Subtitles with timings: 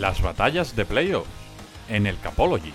[0.00, 1.26] Las batallas de playoff
[1.90, 2.72] en el Capology.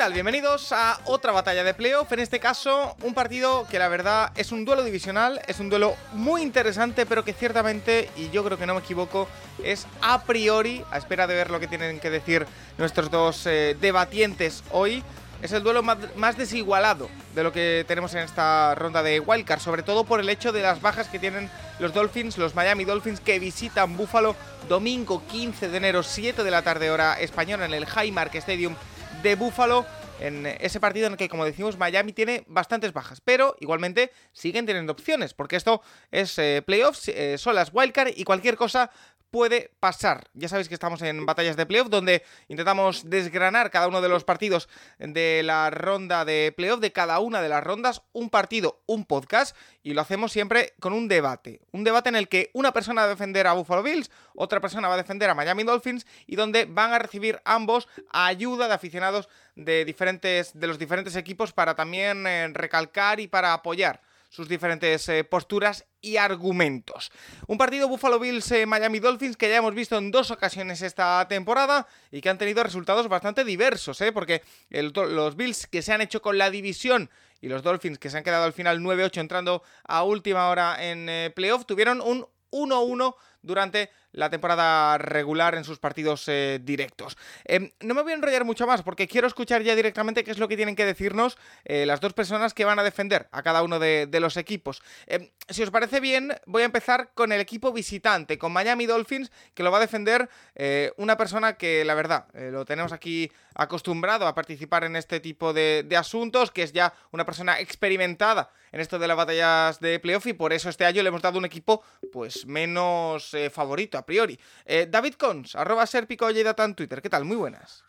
[0.00, 0.14] Tal?
[0.14, 2.10] Bienvenidos a otra batalla de playoff.
[2.12, 5.94] En este caso, un partido que la verdad es un duelo divisional, es un duelo
[6.14, 9.28] muy interesante, pero que ciertamente, y yo creo que no me equivoco,
[9.62, 12.46] es a priori, a espera de ver lo que tienen que decir
[12.78, 15.04] nuestros dos eh, debatientes hoy,
[15.42, 19.82] es el duelo más, desigualado de lo que tenemos en esta ronda de Wildcard, sobre
[19.82, 23.38] todo por el hecho de las bajas que tienen los Dolphins, los Miami Dolphins, que
[23.38, 24.34] visitan Buffalo
[24.66, 28.74] domingo 15 de enero, 7 de la tarde hora española en el Highmark Stadium
[29.22, 29.84] de Buffalo
[30.20, 34.66] en ese partido en el que, como decimos, Miami tiene bastantes bajas, pero igualmente siguen
[34.66, 38.90] teniendo opciones, porque esto es eh, playoffs, eh, son las wildcard y cualquier cosa
[39.30, 40.28] puede pasar.
[40.34, 44.24] Ya sabéis que estamos en batallas de playoff donde intentamos desgranar cada uno de los
[44.24, 49.04] partidos de la ronda de playoff, de cada una de las rondas, un partido, un
[49.04, 51.60] podcast, y lo hacemos siempre con un debate.
[51.72, 54.88] Un debate en el que una persona va a defender a Buffalo Bills, otra persona
[54.88, 59.28] va a defender a Miami Dolphins y donde van a recibir ambos ayuda de aficionados
[59.54, 64.00] de, diferentes, de los diferentes equipos para también eh, recalcar y para apoyar
[64.30, 67.10] sus diferentes eh, posturas y argumentos.
[67.48, 68.64] Un partido Buffalo Bills eh,
[69.02, 73.08] Dolphins que ya hemos visto en dos ocasiones esta temporada y que han tenido resultados
[73.08, 74.12] bastante diversos, ¿eh?
[74.12, 77.10] porque los Bills que se han hecho con la división
[77.40, 81.32] y los Dolphins que se han quedado al final 9-8 entrando a última hora en
[81.32, 87.16] playoff tuvieron un 1-1 durante la temporada regular en sus partidos eh, directos.
[87.44, 90.38] Em, no me voy a enrollar mucho más porque quiero escuchar ya directamente qué es
[90.38, 93.62] lo que tienen que decirnos eh, las dos personas que van a defender a cada
[93.62, 94.82] uno de, los equipos.
[95.06, 99.30] Em, si os parece bien, voy a empezar con el equipo visitante, con Miami Dolphins,
[99.54, 104.26] que lo va a defender eh, una persona que la verdad lo tenemos aquí acostumbrado
[104.26, 108.80] a participar en este tipo de, de asuntos, que es ya una persona experimentada en
[108.80, 111.44] esto de las batallas de playoff y por eso este año le hemos dado un
[111.44, 114.38] equipo pues menos favorito a priori.
[114.64, 117.00] Eh, David Cons, arroba serpico en Twitter.
[117.02, 117.24] ¿Qué tal?
[117.24, 117.84] Muy buenas.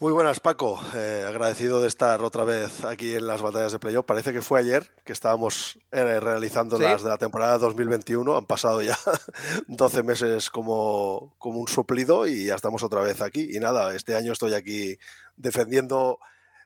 [0.00, 0.80] Muy buenas, Paco.
[0.94, 4.04] Eh, agradecido de estar otra vez aquí en las batallas de playoff.
[4.04, 8.36] Parece que fue ayer que estábamos eh, realizando las de la temporada 2021.
[8.36, 8.98] Han pasado ya
[9.68, 13.56] 12 meses como, como un suplido y ya estamos otra vez aquí.
[13.56, 14.98] Y nada, este año estoy aquí
[15.36, 16.18] defendiendo,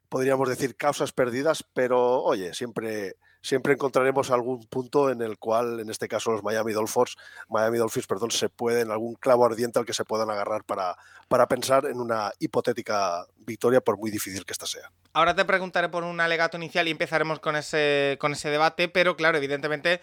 [0.08, 5.90] podríamos decir, causas perdidas, pero oye, siempre siempre encontraremos algún punto en el cual, en
[5.90, 7.16] este caso los Miami Dolphins,
[7.48, 10.96] Miami Dolphins, perdón, se pueden, algún clavo ardiente al que se puedan agarrar para,
[11.28, 14.90] para pensar en una hipotética victoria, por muy difícil que ésta sea.
[15.12, 19.16] Ahora te preguntaré por un alegato inicial y empezaremos con ese, con ese debate, pero
[19.16, 20.00] claro, evidentemente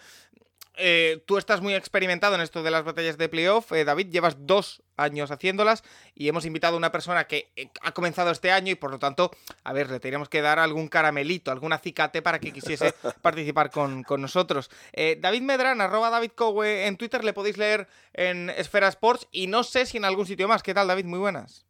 [0.76, 4.46] eh, tú estás muy experimentado en esto de las batallas de playoff, eh, David, llevas
[4.46, 5.82] dos años haciéndolas
[6.14, 8.98] y hemos invitado a una persona que eh, ha comenzado este año y por lo
[8.98, 9.30] tanto,
[9.64, 12.92] a ver, le tenemos que dar algún caramelito, algún acicate para que quisiese
[13.22, 14.70] participar con, nosotros.
[15.18, 19.62] David Medran, arroba David Cowe en Twitter, le podéis leer en Esfera Sports y no
[19.62, 20.62] sé si en algún sitio más.
[20.62, 21.04] ¿Qué tal, David?
[21.04, 21.66] Muy buenas.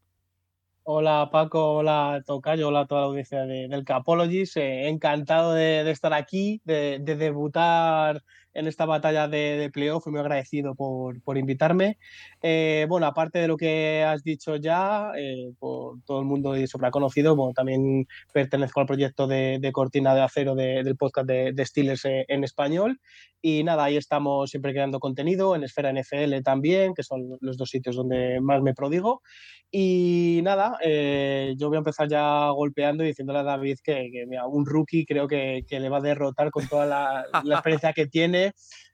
[0.89, 4.57] Hola Paco, hola Tocayo, hola a toda la audiencia del Capologies.
[4.57, 8.23] encantado de, estar aquí, de, de debutar
[8.57, 11.99] en esta batalla de, de playoff y muy agradecido por, por invitarme.
[12.43, 16.91] Eh, bueno, aparte de lo que has dicho ya, eh, por todo el mundo sobra
[16.91, 21.67] conocido, bueno, también pertenezco al proyecto de, de Cortina de Acero del podcast de, de
[21.67, 22.99] Steelers eh, en español.
[23.43, 27.69] Y nada, ahí estamos siempre creando contenido, en Esfera NFL también, que son los dos
[27.69, 29.23] sitios donde más me prodigo.
[29.71, 35.05] Y nada, yo voy a empezar ya golpeando y diciéndole a David que, un rookie
[35.05, 38.46] creo que, que, le va a derrotar con toda la, la experiencia que tiene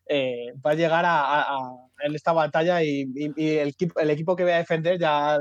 [0.07, 1.59] eh, va a llegar a,
[2.05, 3.03] en esta batalla y,
[3.37, 5.39] el, el, equipo que voy a defender ya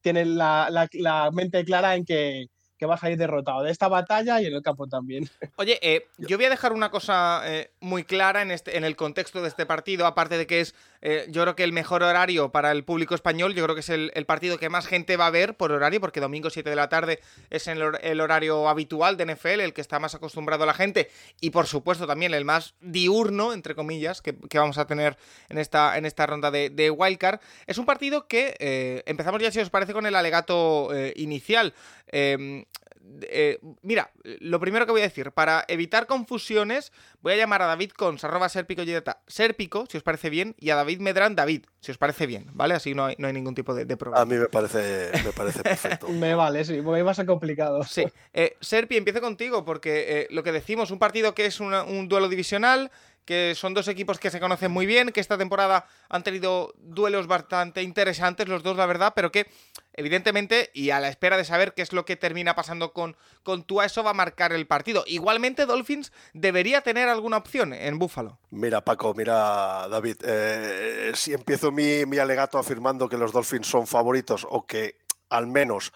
[0.00, 2.46] tiene la, mente clara en que,
[2.78, 5.28] que va a salir derrotado de esta batalla y en el campo también.
[5.56, 9.42] Oye, eh, yo voy a dejar una cosa eh, muy clara este, en el contexto
[9.42, 12.72] de este partido, aparte de que es, eh, yo creo que el mejor horario para
[12.72, 15.56] el público español, yo creo que es el, partido que más gente va a ver
[15.56, 19.72] por horario, porque domingo 7 de la tarde es el, horario habitual de NFL, el
[19.72, 21.10] que está más acostumbrado a la gente,
[21.40, 25.16] y por supuesto también el más diurno, entre comillas, que, vamos a tener
[25.48, 27.40] en esta, en esta ronda de, de Wildcard.
[27.66, 31.74] Es un partido que empezamos ya, si os parece, con el alegato inicial.
[33.22, 37.66] Eh, mira, lo primero que voy a decir, para evitar confusiones, voy a llamar a
[37.66, 38.82] David Cons, arroba Serpico,
[39.26, 42.74] Serpico, si os parece bien, y a David Medran, David, si os parece bien, ¿vale?
[42.74, 44.22] Así no hay, no hay ningún tipo de, problema.
[44.22, 46.08] A mí me parece, me parece perfecto.
[46.10, 47.82] me vale, sí, me va a ser complicado.
[47.84, 48.04] Sí.
[48.32, 52.28] Eh, Serpi, empiezo contigo, porque eh, lo que decimos, un partido que es un duelo
[52.28, 52.90] divisional,
[53.28, 57.26] que son dos equipos que se conocen muy bien, que esta temporada han tenido duelos
[57.26, 59.50] bastante interesantes los dos, la verdad, pero que
[59.92, 63.64] evidentemente, y a la espera de saber qué es lo que termina pasando con, con
[63.64, 65.04] Tua, eso va a marcar el partido.
[65.06, 68.38] Igualmente, Dolphins debería tener alguna opción en Buffalo.
[68.48, 73.86] Mira, Paco, mira, David, eh, si empiezo mi, mi alegato afirmando que los Dolphins son
[73.86, 74.96] favoritos o que
[75.28, 75.92] al menos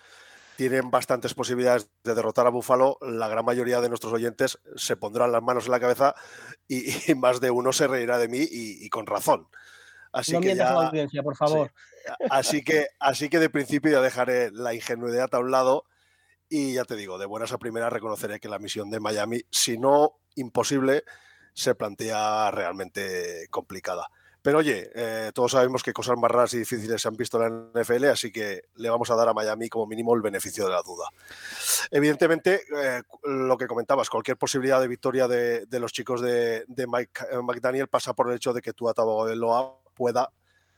[0.69, 5.32] tienen bastantes posibilidades de derrotar a Buffalo, la gran mayoría de nuestros oyentes se pondrán
[5.32, 6.14] las manos en la cabeza
[6.69, 6.85] y,
[7.17, 9.49] más de uno se reirá de mí y, con razón.
[10.12, 11.73] Así que ya, la audiencia, por favor.
[12.31, 15.85] así, que, así que de principio ya dejaré la ingenuidad a un lado
[16.49, 19.79] y ya te digo, de buenas a primeras reconoceré que la misión de Miami, si
[19.79, 21.03] no imposible,
[21.55, 24.06] se plantea realmente complicada.
[24.43, 27.71] Pero oye, eh, todos sabemos que cosas más raras y difíciles se han visto en
[27.73, 30.71] la NFL, así que le vamos a dar a Miami como mínimo el beneficio de
[30.71, 31.09] la duda.
[31.93, 37.37] Evidentemente, eh, lo que comentabas, cualquier posibilidad de victoria de, los chicos de, Mike eh,
[37.41, 40.33] McDaniel pasa por el hecho de que tu Tagovailoa pueda,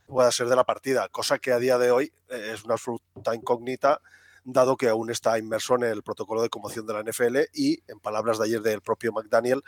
[0.07, 4.01] pueda ser de la partida, cosa que a día de hoy es una absoluta incógnita
[4.47, 7.99] dado que aún está inmerso en el protocolo de conmoción de la NFL y, en
[7.99, 9.63] palabras de ayer del propio McDaniel,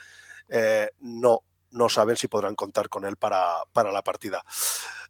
[1.01, 4.43] no no saben si podrán contar con él para, la partida.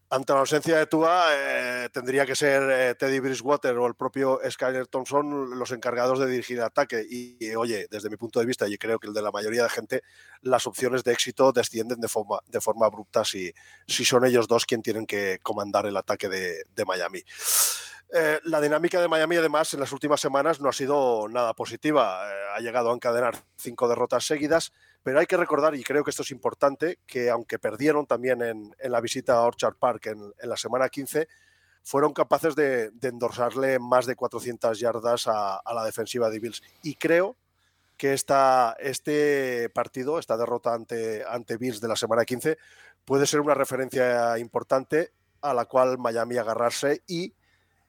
[0.08, 4.40] Ante la ausencia de Tua, eh, tendría que ser eh, Teddy Bridgewater o el propio
[4.48, 7.04] Skyler Thompson los encargados de dirigir el ataque.
[7.08, 9.68] Y, oye, desde mi punto de vista, y creo que el de la mayoría de
[9.68, 10.02] gente,
[10.42, 13.52] las opciones de éxito descienden de forma, de forma abrupta si,
[13.88, 17.22] si son ellos dos quien tienen que comandar el ataque de, Miami.
[18.12, 22.22] Eh, la dinámica de Miami, además, en las últimas semanas no ha sido nada positiva.
[22.54, 24.72] ha llegado a encadenar cinco derrotas seguidas
[25.06, 28.74] pero hay que recordar, y creo que esto es importante, que aunque perdieron también en,
[28.90, 31.28] la visita a Orchard Park en, la semana 15,
[31.84, 36.60] fueron capaces de, endorsarle más de 400 yardas a, la defensiva de Bills.
[36.82, 37.36] Y creo
[37.96, 42.58] que esta, este partido, esta derrota ante, ante Bills de la semana 15,
[43.04, 47.32] puede ser una referencia importante a la cual Miami agarrarse y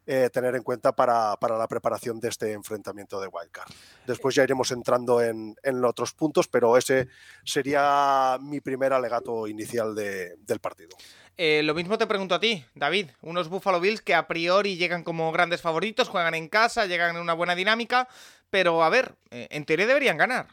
[0.09, 3.69] eh, tener en cuenta para, la preparación de este enfrentamiento de Wildcard.
[4.05, 7.09] Después ya iremos entrando en, otros puntos, pero ese
[7.43, 10.95] sería mi primer alegato inicial del partido.
[11.35, 13.09] Eh, lo mismo te pregunto a ti, David.
[13.21, 17.21] Unos Buffalo Bills que a priori llegan como grandes favoritos, juegan en casa, llegan en
[17.21, 18.07] una buena dinámica,
[18.49, 20.47] pero a ver, eh, en teoría deberían ganar.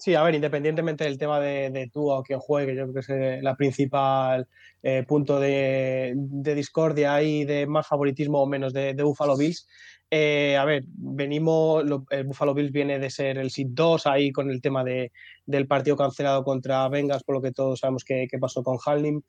[0.00, 3.00] Sí, a ver, independientemente del tema de, de tú o quien juegue, yo creo que
[3.00, 4.46] es eh, la principal
[4.80, 6.14] eh, punto de,
[6.54, 9.66] discordia y de más favoritismo o menos de, Buffalo Bills.
[10.08, 14.50] Eh, a ver, venimos, el Buffalo Bills viene de ser el SID 2 ahí con
[14.50, 15.10] el tema de,
[15.46, 19.22] del partido cancelado contra Vengas, por lo que todos sabemos que, pasó con Halnim,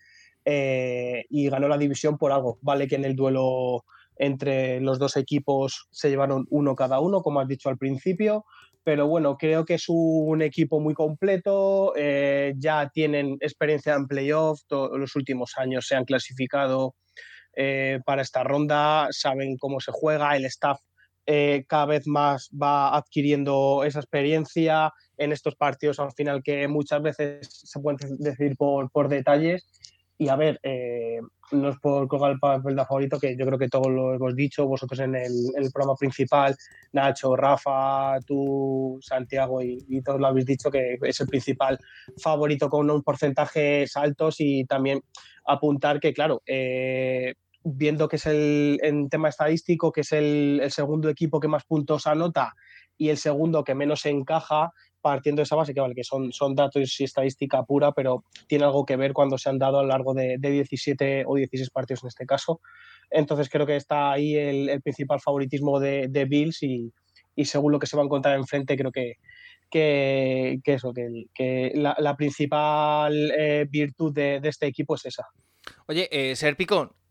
[0.45, 2.59] y ganó la división por algo.
[2.61, 3.85] Vale que en el duelo
[4.19, 8.45] entre los dos equipos se llevaron uno cada uno, como has dicho al principio,
[8.89, 14.61] pero bueno, creo que es un equipo muy completo, eh, ya tienen experiencia en playoff,
[14.71, 16.95] los últimos años se han clasificado
[17.55, 20.79] eh, para esta ronda, saben cómo se juega, el staff
[21.27, 24.91] eh, cada vez más va adquiriendo esa experiencia.
[25.17, 29.67] En estos partidos al final que muchas veces se pueden decir por, por detalles
[30.21, 31.21] y a ver, eh,
[31.53, 34.35] no es por colgar el papel de favorito, que yo creo que todos lo hemos
[34.35, 36.57] dicho, vosotros en el, programa principal,
[36.91, 41.79] Nacho, Rafa, tú, Santiago y, todos lo habéis dicho, que es el principal
[42.21, 45.01] favorito con unos porcentajes altos y también
[45.45, 50.71] apuntar que, claro, eh, viendo que es el en tema estadístico, que es el, el
[50.71, 52.55] segundo equipo que más puntos anota
[52.97, 56.55] y el segundo que menos encaja, partiendo de esa base, que vale, que son, son
[56.55, 59.89] datos y estadística pura, pero tiene algo que ver cuando se han dado a lo
[59.89, 62.61] largo de, 17 o 16 partidos en este caso.
[63.09, 66.91] Entonces creo que está ahí el, principal favoritismo de, Bills y,
[67.43, 69.15] según lo que se va a encontrar enfrente, creo que,
[69.69, 75.25] que, eso, que, la, principal eh, virtud de, este equipo es esa.
[75.87, 76.35] Oye, eh,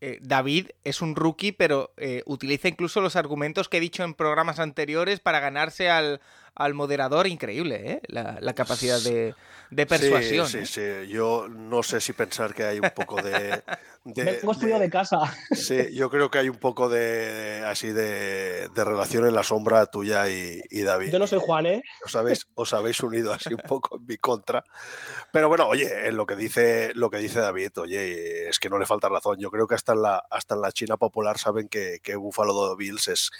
[0.01, 4.13] eh, David es un rookie, pero eh, utiliza incluso los argumentos que he dicho en
[4.13, 6.21] programas anteriores para ganarse al,
[6.55, 7.27] al moderador.
[7.27, 8.01] Increíble, ¿eh?
[8.07, 9.35] La, capacidad de,
[9.85, 10.47] persuasión.
[10.47, 11.07] Sí, sí, sí.
[11.09, 13.61] Yo no sé si pensar que hay un poco de,
[14.15, 15.19] Hemos de, de casa.
[15.51, 20.29] Sí, yo creo que hay un poco de así de, relación en la sombra tuya
[20.29, 21.11] y, David.
[21.11, 21.83] Yo no soy Juan, ¿eh?
[22.05, 24.63] Os habéis, os habéis unido así un poco en mi contra.
[25.31, 28.85] Pero bueno, oye, lo que dice, lo que dice David, oye, es que no le
[28.85, 29.37] falta razón.
[29.39, 32.75] Yo creo que hasta en la, hasta en la China popular saben que, que Buffalo
[32.75, 33.31] Bills es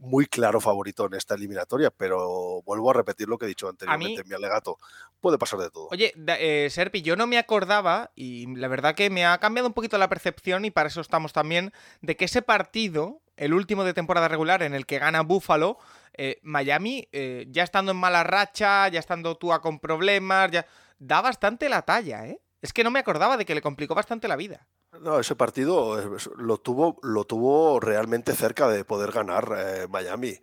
[0.00, 4.22] muy claro favorito en esta eliminatoria, pero vuelvo a repetir lo que he dicho anteriormente
[4.22, 4.78] en mi alegato.
[5.20, 5.88] Puede pasar de todo.
[5.90, 9.74] Oye, eh, Serpi, yo no me acordaba, y la verdad que me ha cambiado un
[9.74, 13.94] poquito la percepción, y para eso estamos también, de que ese partido el último de
[13.94, 15.78] temporada regular en el que gana Buffalo,
[16.12, 20.66] eh, Miami, eh, ya estando en mala racha, ya estando Tua con problemas, ya
[20.98, 22.38] da bastante la talla, ¿eh?
[22.60, 24.68] Es que no me acordaba de que le complicó bastante la vida.
[25.00, 30.38] No, ese partido eh, lo tuvo, lo tuvo realmente cerca de poder ganar Miami.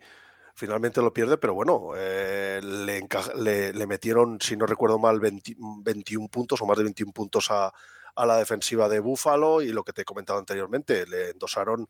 [0.54, 3.00] Finalmente lo pierde, pero bueno, le,
[3.72, 7.72] le, metieron, si no recuerdo mal, 21 puntos o más de 21 puntos a,
[8.18, 11.88] a la defensiva de Búfalo y lo que te he comentado anteriormente, le endosaron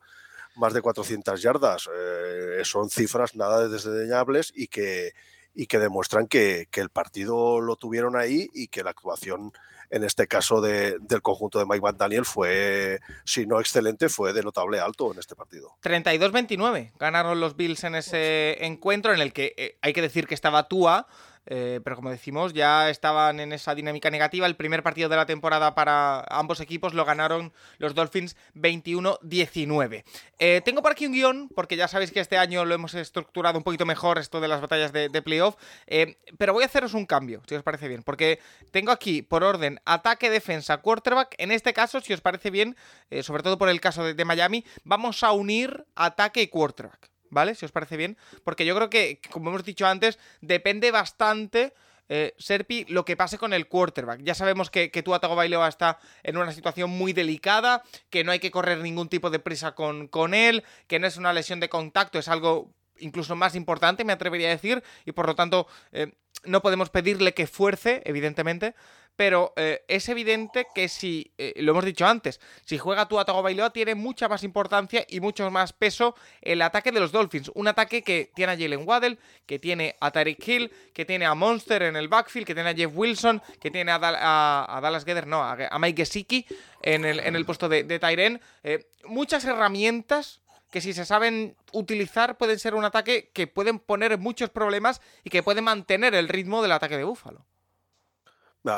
[0.55, 1.89] más de 400 yardas.
[1.91, 5.13] Eh, son cifras nada desdeñables y que,
[5.55, 9.51] y que demuestran que, el partido lo tuvieron ahí y que la actuación,
[9.89, 14.79] en este caso del conjunto de Mike McDaniel, fue, si no excelente, fue de notable
[14.79, 15.75] alto en este partido.
[15.83, 20.35] 32-29 ganaron los Bills en ese encuentro en el que eh, hay que decir que
[20.35, 21.07] estaba Tua
[21.45, 24.45] eh, pero como decimos, ya estaban en esa dinámica negativa.
[24.45, 30.03] El primer partido de la temporada para ambos equipos lo ganaron los Dolphins 21-19.
[30.37, 33.57] Eh, tengo por aquí un guion, porque ya sabéis que este año lo hemos estructurado
[33.57, 35.55] un poquito mejor, esto de las batallas de, playoff.
[35.87, 38.39] Eh, pero voy a haceros un cambio, si os parece bien, porque
[38.71, 41.35] tengo aquí por orden ataque, defensa, quarterback.
[41.37, 42.75] En este caso, si os parece bien,
[43.21, 47.08] sobre todo por el caso de Miami, vamos a unir ataque y quarterback.
[47.29, 47.55] ¿Vale?
[47.55, 48.17] Si os parece bien.
[48.43, 51.73] Porque yo creo que, como hemos dicho antes, depende bastante.
[52.11, 54.21] Eh, Serpi, lo que pase con el quarterback.
[54.23, 58.39] Ya sabemos que, que Tua Tagovailoa está en una situación muy delicada, que no hay
[58.39, 61.69] que correr ningún tipo de prisa con, con él, que no es una lesión de
[61.69, 66.11] contacto, es algo incluso más importante, me atrevería a decir, y por lo tanto eh,
[66.43, 68.75] no podemos pedirle que fuerce, evidentemente,
[69.19, 73.43] pero eh, es evidente que si, eh, lo hemos dicho antes, si juega tu Atago
[73.43, 77.51] Bailoa tiene mucha más importancia y mucho más peso el ataque de los Dolphins.
[77.53, 81.35] Un ataque que tiene a Jalen Waddell, que tiene a Tyreek Hill, que tiene a
[81.35, 85.43] Monster en el backfield, que tiene a Jeff Wilson, que tiene a, Dallas Gether, no,
[85.43, 86.45] a, Mike Gesicki
[86.81, 88.39] en el, en el puesto de, de Tyren.
[88.63, 90.39] Eh, muchas herramientas
[90.69, 95.29] que si se saben utilizar pueden ser un ataque que pueden poner muchos problemas y
[95.29, 97.45] que pueden mantener el ritmo del ataque de Búfalo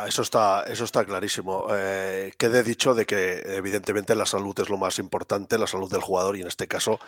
[0.08, 1.68] eso, está, eso está clarísimo.
[1.72, 6.02] Eh, quede dicho de que evidentemente la salud es lo más importante, la salud del
[6.02, 7.00] jugador, y en este caso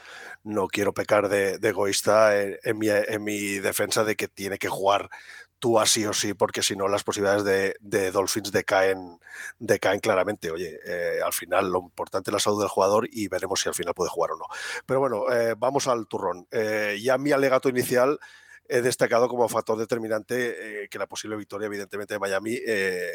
[0.43, 5.09] no quiero pecar de, egoísta en, mi, defensa de que tiene que jugar
[5.63, 9.17] tú así o sí, porque si no las posibilidades de, Dolphins decaen,
[9.59, 10.51] decaen claramente.
[10.51, 13.73] Oye, eh, al final lo importante es la salud del jugador y veremos si al
[13.73, 14.45] final puede jugar o no.
[14.85, 16.47] Pero bueno, eh, vamos al turrón.
[16.99, 18.19] ya mi alegato inicial
[18.67, 23.11] he destacado como factor determinante eh, que la posible victoria, evidentemente, de Miami eh,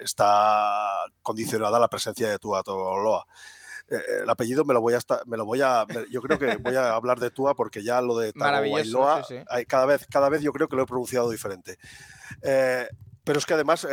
[0.00, 3.26] está condicionada a la presencia de Tua Toloa.
[3.88, 6.74] Eh, el apellido me lo voy a me lo voy a yo creo que voy
[6.74, 9.26] a hablar de Tua porque ya lo de Tagovailoa
[9.68, 11.78] cada vez cada vez yo creo que lo he pronunciado diferente
[12.40, 13.86] pero es que además,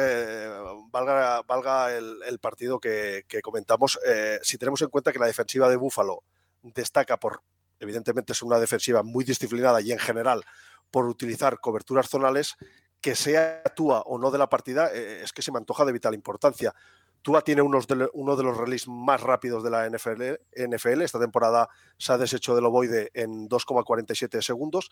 [0.92, 3.98] valga, valga el, partido que, que comentamos,
[4.42, 6.24] si tenemos en cuenta que la defensiva de Búfalo
[6.64, 7.42] destaca por
[7.82, 10.44] evidentemente es una defensiva muy disciplinada y en general
[10.92, 12.56] por utilizar coberturas zonales,
[13.02, 15.92] que sea Tua o no de la partida, eh, es que se me antoja de
[15.92, 16.76] vital importancia.
[17.22, 21.02] Tua tiene unos uno de los releases más rápidos de la NFL, NFL.
[21.02, 24.90] Esta temporada se ha deshecho del ovoide en 2,47 segundos,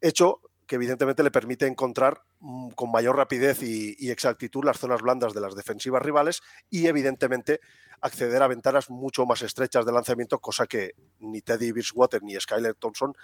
[0.00, 5.32] hecho que evidentemente le permite encontrar mm, con mayor rapidez y, exactitud las zonas blandas
[5.32, 7.60] de las defensivas rivales y evidentemente
[8.00, 12.74] acceder a ventanas mucho más estrechas de lanzamiento, cosa que ni Teddy Bridgewater ni Skyler
[12.74, 13.14] Thompson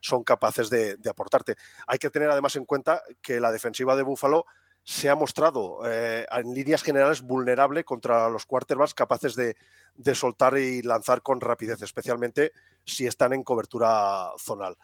[0.00, 1.56] son capaces de, aportarte.
[1.86, 4.44] Hay que tener además en cuenta que la defensiva de Buffalo
[4.84, 9.56] se ha mostrado eh, en líneas generales vulnerable contra los quarterbacks capaces de,
[9.94, 12.52] de soltar y lanzar con rapidez, especialmente
[12.84, 14.76] si están en cobertura zonal.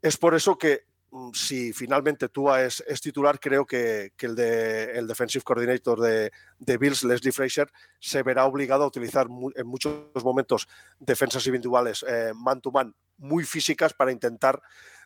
[0.00, 5.06] Es por eso que Mm, si finalmente Tua es, titular, creo que, el, de, el
[5.06, 10.66] defensive coordinator de, Bills, Leslie Fraser, se verá obligado a utilizar en muchos momentos
[10.98, 14.60] defensas individuales man to man muy físicas para intentar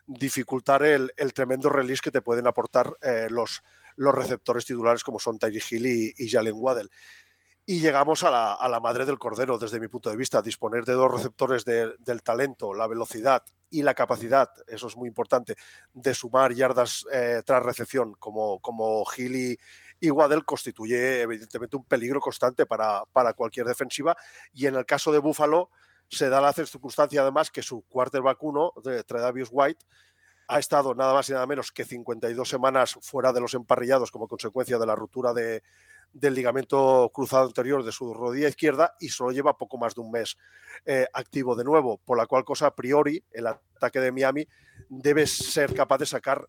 [0.07, 3.61] dificultar el, tremendo release que te pueden aportar eh, los,
[3.99, 6.89] los receptores titulares como son Tyree Hill y, Jalen Waddell.
[7.65, 11.11] Y llegamos a la, madre del cordero, desde mi punto de vista, disponer de dos
[11.11, 15.55] receptores del talento, la velocidad y la capacidad, eso es muy importante,
[15.93, 22.65] de sumar yardas eh, tras recepción, como, como y, Waddell, constituye evidentemente un peligro constante
[22.65, 24.15] para, para cualquier defensiva.
[24.53, 25.69] Y en el caso de Buffalo,
[26.09, 29.85] se da la circunstancia además que su quarterback uno, de Tredavious White,
[30.49, 34.27] ha estado nada más y nada menos que 52 semanas fuera de los emparrillados como
[34.27, 35.61] consecuencia de la ruptura de,
[36.11, 40.09] del ligamento cruzado anterior de su rodilla izquierda y solo lleva poco más de un
[40.09, 40.37] mes
[40.85, 44.47] eh, activo de nuevo, por la cual cosa a priori el ataque de Miami
[44.89, 46.47] debe ser capaz de sacar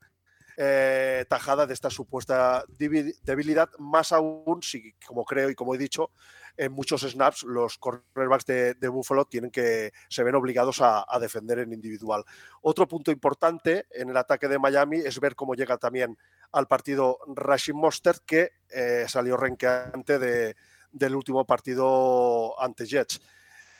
[0.62, 6.10] eh, tajada de esta supuesta debilidad, más aún si, como creo y como he dicho,
[6.54, 11.72] en muchos snaps los cornerbacks de, Buffalo tienen que, se ven obligados a, defender en
[11.72, 12.24] individual.
[12.60, 16.18] Otro punto importante en el ataque de Miami es ver cómo llega también
[16.52, 20.56] al partido Rashid Mostert, que eh, salió renqueante de,
[20.92, 23.18] del último partido ante Jets.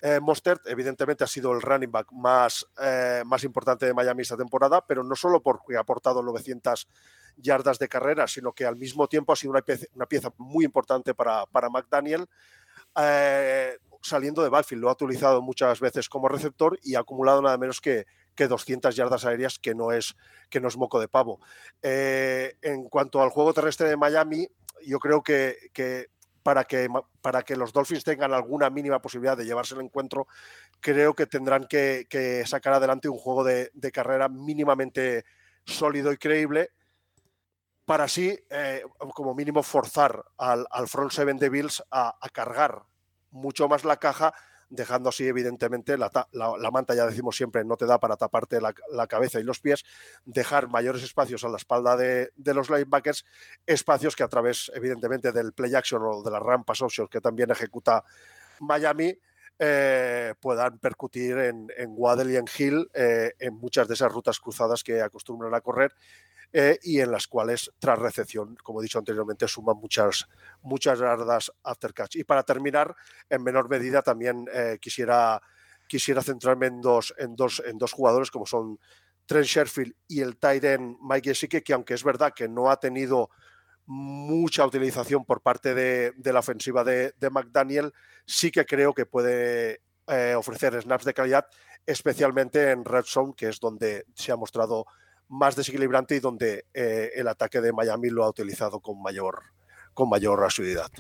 [0.03, 4.37] Eh, Mostert, evidentemente, ha sido el running back más, eh, más importante de Miami esta
[4.37, 6.89] temporada, pero no solo porque ha aportado 900
[7.37, 10.65] yardas de carrera, sino que al mismo tiempo ha sido una pieza, una pieza muy
[10.65, 12.27] importante para, para McDaniel.
[12.97, 17.59] Eh, saliendo de backfield, lo ha utilizado muchas veces como receptor y ha acumulado nada
[17.59, 20.17] menos que, que 200 yardas aéreas, que no es,
[20.49, 21.41] que no es moco de pavo.
[21.83, 24.49] en cuanto al juego terrestre de Miami,
[24.83, 26.09] yo creo que
[26.43, 26.89] para que,
[27.21, 30.27] para que los Dolphins tengan alguna mínima posibilidad de llevarse el encuentro,
[30.81, 35.25] creo que tendrán que, sacar adelante un juego de, carrera mínimamente
[35.65, 36.71] sólido y creíble
[37.85, 38.83] para así, eh,
[39.15, 42.85] como mínimo, forzar al, front seven de Bills a, a cargar
[43.31, 44.33] mucho más la caja
[44.71, 46.11] dejando así evidentemente la,
[46.73, 49.85] manta, ya decimos siempre, no te da para taparte la, cabeza y los pies,
[50.25, 53.27] dejar mayores espacios a la espalda de, los linebackers,
[53.67, 57.51] espacios que a través evidentemente del play action o de las rampas options que también
[57.51, 58.05] ejecuta
[58.61, 59.19] Miami,
[59.59, 64.41] eh, puedan percutir en, en Waddle y en Hill eh, en muchas de esas rutas
[64.41, 65.93] cruzadas que acostumbran a correr
[66.53, 70.27] eh, y en las cuales tras recepción, como he dicho anteriormente, suman muchas,
[70.63, 72.17] muchas yardas after catch.
[72.17, 72.95] Y para terminar,
[73.29, 75.41] en menor medida también eh, quisiera,
[75.87, 78.79] quisiera centrarme en dos, en, dos, en dos jugadores como son
[79.27, 83.31] Trent Sherfield y el Tyden Mike Gesicki, que aunque es verdad que no ha tenido
[83.87, 87.93] mucha utilización por parte de, la ofensiva de, McDaniel,
[88.27, 91.47] sí que creo que puede eh, ofrecer snaps de calidad,
[91.87, 94.87] especialmente en Red Zone, que es donde se ha mostrado
[95.31, 99.45] más desequilibrante y donde eh, el ataque de Miami lo ha utilizado con mayor,
[99.95, 100.91] con mayor asiduidad.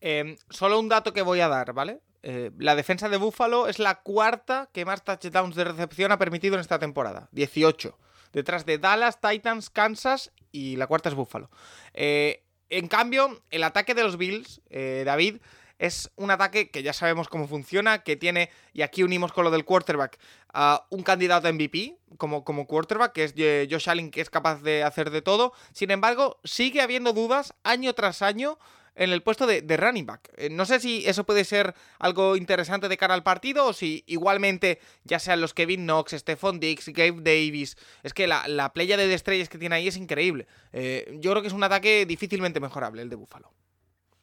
[0.00, 2.00] Em, solo un dato que voy a dar, ¿vale?
[2.22, 6.56] Eh, la defensa de Buffalo es la cuarta que más touchdowns de recepción ha permitido
[6.56, 7.96] en esta temporada, 18.
[8.32, 11.48] Detrás de Dallas, Titans, Kansas y la cuarta es Buffalo.
[11.94, 15.38] Eh, en cambio, el ataque de los Bills, David,
[15.78, 19.50] es un ataque que ya sabemos cómo funciona, que tiene, y aquí unimos con lo
[19.50, 20.18] del quarterback,
[20.52, 23.34] a un candidato MVP como, como quarterback, que es
[23.70, 25.52] Josh Allen, que es capaz de hacer de todo.
[25.72, 28.58] Sin embargo, sigue habiendo dudas año tras año
[28.98, 30.32] en el puesto de, running back.
[30.36, 34.02] Eh, no sé si eso puede ser algo interesante de cara al partido o si
[34.08, 38.96] igualmente, ya sean los Kevin Knox, Stephon Dix, Gabe Davis, es que la, la playa
[38.96, 40.48] de estrellas que tiene ahí es increíble.
[40.72, 43.52] Eh, yo creo que es un ataque difícilmente mejorable el de Buffalo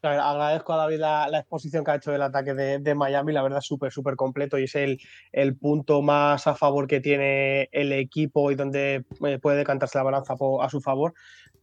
[0.07, 3.91] agradezco a David la, exposición que ha hecho del ataque de, Miami, la verdad súper,
[3.91, 4.99] súper completo y es el,
[5.31, 10.03] el, punto más a favor que tiene el equipo y donde eh, puede decantarse la
[10.03, 11.13] balanza a su favor.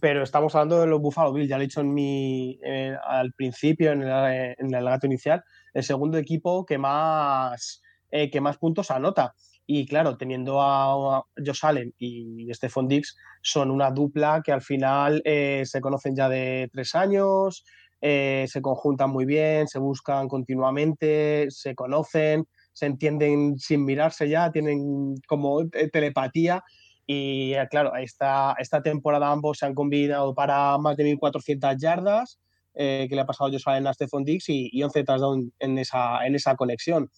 [0.01, 2.59] Pero estamos hablando de los Buffalo Bills, ya lo he dicho en mi,
[3.07, 8.41] al principio, en el, en el gato inicial, el segundo equipo que más, eh, que
[8.41, 9.35] más puntos anota.
[9.65, 15.23] Y claro, teniendo a, Josh Allen y Stephon Dix, son una dupla que al final
[15.25, 17.65] eh, se conocen ya de tres años,
[18.05, 24.51] eh, se conjuntan muy bien, se buscan continuamente, se conocen, se entienden sin mirarse ya,
[24.51, 26.65] tienen como telepatía.
[27.07, 32.41] Y eh, claro, esta, esta temporada ambos se han combinado para más de 1.400 yardas,
[32.75, 35.79] eh, que le ha pasado Joshua en a Stephon Dix y, y 11 touchdowns en
[35.79, 37.09] esa, en esa conexión.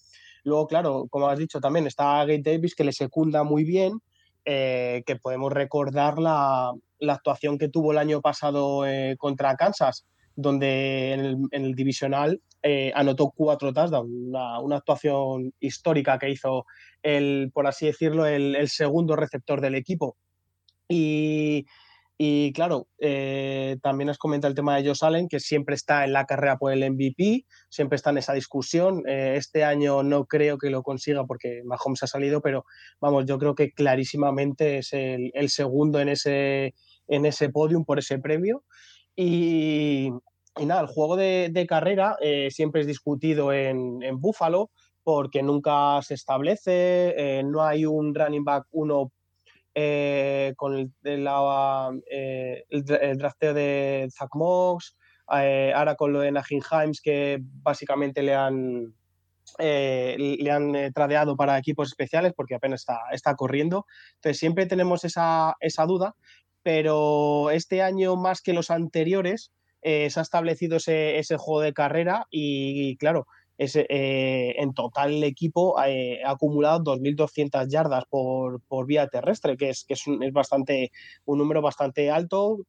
[0.43, 4.01] Luego, claro, como has dicho también, está Gate Davis que le secunda muy bien,
[4.45, 8.85] que podemos recordar la, la, actuación que tuvo el año pasado
[9.17, 10.05] contra Kansas,
[10.37, 16.67] donde en el, divisional eh, anotó cuatro touchdowns, una, actuación histórica que hizo
[17.03, 20.17] el, por así decirlo, el, segundo receptor del equipo.
[20.89, 21.67] Y,
[22.17, 26.13] y claro, eh, también has comentado el tema de Josh Allen, que siempre está en
[26.13, 29.03] la carrera por el MVP, siempre está en esa discusión.
[29.07, 32.65] Eh, este año no creo que lo consiga porque Mahomes ha salido, pero
[33.01, 36.75] vamos, yo creo que clarísimamente es el, el segundo en ese,
[37.09, 38.65] en ese podium por ese premio.
[39.17, 40.11] Y,
[40.61, 44.71] nada, el juego de, carrera eh, siempre es discutido en, en Buffalo
[45.03, 49.13] porque nunca se establece, eh, no hay un running back uno
[49.75, 51.25] eh, con el, el,
[53.19, 54.97] drafteo de Zach Mox,
[55.27, 58.95] ahora con lo de Najin Himes que básicamente le han,
[59.59, 63.85] le han tradeado para equipos especiales porque apenas está, está corriendo.
[64.15, 66.15] Entonces siempre tenemos esa, esa duda,
[66.65, 72.27] pero este año más que los anteriores eh, se ha establecido ese, juego de carrera
[72.31, 73.27] y, claro,
[73.59, 80.07] eh, en total el equipo eh, ha acumulado 2.200 yardas por, vía terrestre, que es,
[80.07, 80.91] un, bastante,
[81.27, 82.61] un número bastante alto,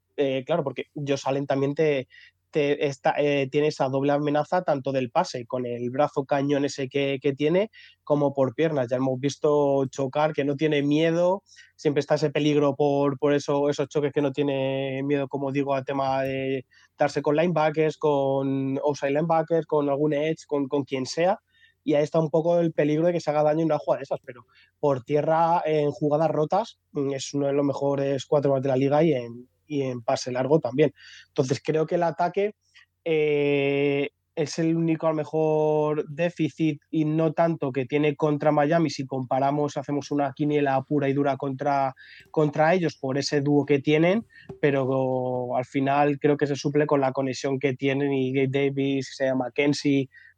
[0.45, 2.09] claro, porque Josh Allen también te,
[2.55, 7.71] eh, tiene esa doble amenaza tanto del pase con el brazo cañón ese que, tiene
[8.03, 8.87] como por piernas.
[8.89, 11.43] Ya hemos visto chocar, que no tiene miedo,
[11.75, 15.73] siempre está ese peligro por, por eso, esos choques que no tiene miedo, como digo,
[15.73, 16.65] al tema de
[16.97, 21.39] darse con linebackers, con outside linebackers, con algún edge, con, con quien sea
[21.85, 23.99] y ahí está un poco el peligro de que se haga daño en una jugada
[23.99, 24.47] de esas, pero
[24.79, 29.03] por tierra en jugadas rotas mm, es uno de los mejores cuatro de la liga
[29.03, 30.93] y en, y en pase largo también.
[31.27, 32.55] Entonces creo que el ataque
[33.03, 38.89] eh, es el único a lo mejor déficit y no tanto que tiene contra Miami
[38.89, 41.93] si comparamos, hacemos una quiniela pura y dura contra,
[42.31, 44.25] contra ellos por ese dúo que tienen,
[44.59, 49.13] pero al final creo que se suple con la conexión que tienen y Gabe Davis,
[49.15, 49.51] se llama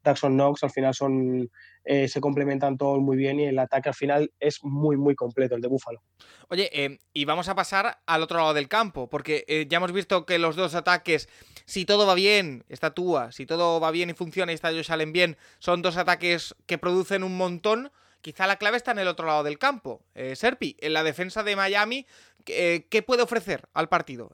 [0.08, 1.50] Jackson Knox, al final son
[1.84, 5.56] eh, se complementan todos muy bien y el ataque al final es muy, muy completo,
[5.56, 6.02] el de Búfalo.
[6.50, 9.93] Oye, eh, y vamos a pasar al otro lado del campo, porque eh, ya hemos
[9.93, 11.30] visto que los dos ataques,
[11.65, 14.88] si todo va bien, está Tua, si todo va bien y funciona y está ellos
[14.88, 17.91] salen bien, son dos ataques que producen un montón.
[18.28, 20.04] Quizá la clave está en el otro lado del campo.
[20.36, 22.06] Serpi, en la defensa de Miami,
[22.50, 24.32] eh, ¿qué puede ofrecer al partido?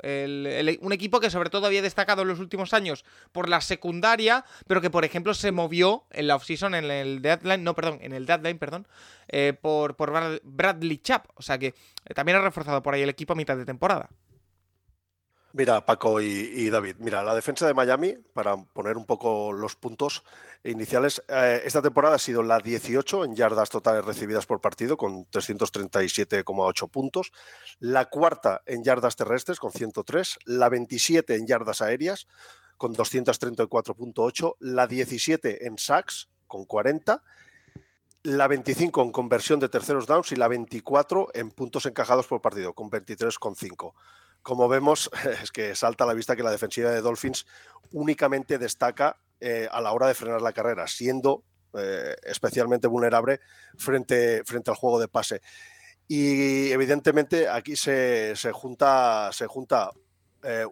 [0.82, 4.82] un equipo que sobre todo había destacado en los últimos años por la secundaria, pero
[4.82, 8.26] que por ejemplo se movió en la offseason, en el deadline, no, perdón, en el
[8.26, 8.88] deadline, perdón,
[9.28, 10.12] eh, por, por,
[10.44, 11.28] Bradley Chap.
[11.36, 14.10] O sea que eh, también ha reforzado por ahí el equipo a mitad de temporada.
[15.56, 20.24] Mira, Paco y, David, mira, la defensa de Miami, para poner un poco los puntos
[20.64, 25.28] iniciales, eh, esta temporada ha sido la 18 en yardas totales recibidas por partido, con
[25.30, 27.32] 337,8 puntos,
[27.78, 32.26] la cuarta en yardas terrestres, con 103, la 27 en yardas aéreas,
[32.78, 37.22] con 234,8, la 17 en sacks, con 40,
[38.24, 42.74] la 25 en conversión de terceros downs y la 24 en puntos encajados por partido,
[42.74, 43.94] con 23,5
[44.44, 45.10] como vemos,
[45.42, 47.48] es que salta a la vista que la defensiva de Dolphins
[47.92, 53.40] únicamente destaca eh, a la hora de frenar la carrera, siendo eh, especialmente vulnerable
[53.78, 55.42] frente, frente al juego de pase.
[56.08, 59.92] Y evidentemente aquí se, junta, se junta
[60.44, 60.68] eh,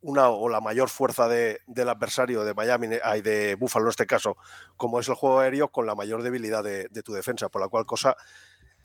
[0.00, 4.36] una o la mayor fuerza del adversario de Miami y de Buffalo en este caso,
[4.76, 7.68] como es el juego aéreo, con la mayor debilidad de, de tu defensa, por la
[7.68, 8.16] cual cosa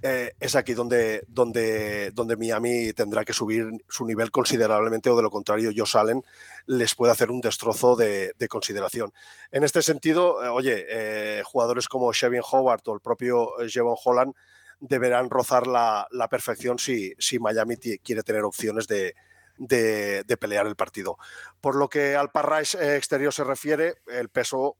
[0.01, 5.23] eh, es aquí donde, donde, donde Miami tendrá que subir su nivel considerablemente o de
[5.23, 6.23] lo contrario Josh Allen
[6.67, 9.11] les puede hacer un destrozo de, consideración.
[9.51, 14.33] En este sentido, eh, oye, eh, jugadores como Shevin Howard o el propio Jevon Holland
[14.79, 19.15] deberán rozar la, perfección si, si Miami quiere tener opciones de,
[19.59, 21.17] de, pelear el partido.
[21.61, 24.77] Por lo que al parrash exterior se refiere, el peso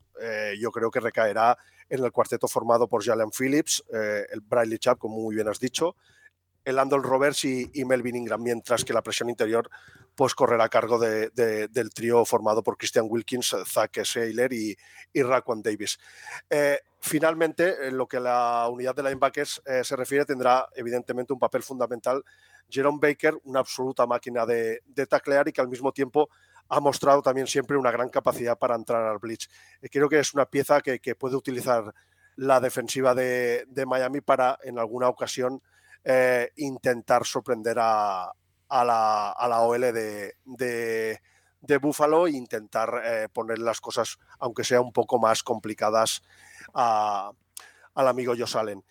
[0.60, 1.58] yo creo que recaerá
[1.90, 5.60] en el cuarteto formado por Jalen Phillips, eh, el Bradley Chap, como muy bien has
[5.60, 5.96] dicho,
[6.64, 9.70] el Andon Roberts y, Melvin Ingram, mientras que la presión interior
[10.14, 14.78] pues correrá a cargo del trío formado por Christian Wilkins, Zach Saylor y,
[15.14, 15.98] y Raquan Davis.
[16.50, 21.34] Eh, finalmente, en lo que a la unidad de linebackers eh, se refiere, tendrá evidentemente
[21.34, 22.24] un papel fundamental
[22.70, 26.30] Jerome Baker, una absoluta máquina de, de taclear y que al mismo tiempo
[26.70, 29.50] ha mostrado también siempre una gran capacidad para entrar al blitz.
[29.82, 31.94] Eh, creo que es una pieza que, puede utilizar
[32.36, 35.62] la defensiva de, Miami para en alguna ocasión
[36.04, 38.32] eh, intentar sorprender a,
[38.70, 41.20] la, OL de, de,
[41.82, 46.22] Buffalo e intentar eh, poner las cosas, aunque sea un poco más complicadas,
[46.74, 47.34] al
[47.96, 48.84] amigo Josh Allen.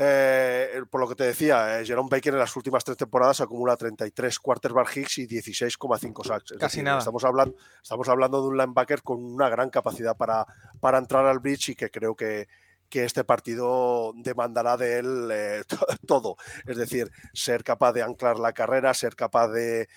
[0.00, 3.76] Eh, por lo que te decía, eh, Jerome Baker en las últimas tres temporadas acumula
[3.76, 6.54] 33 quarterback hits y 16,5 sacks.
[6.56, 7.00] Casi nada.
[7.00, 10.46] Estamos hablando, estamos hablando de un linebacker con una gran capacidad para,
[10.78, 12.46] para entrar al bridge y que creo que,
[12.88, 15.62] que este partido demandará de él eh,
[16.06, 16.36] todo.
[16.66, 19.88] Es decir, ser capaz de anclar la carrera, ser capaz de,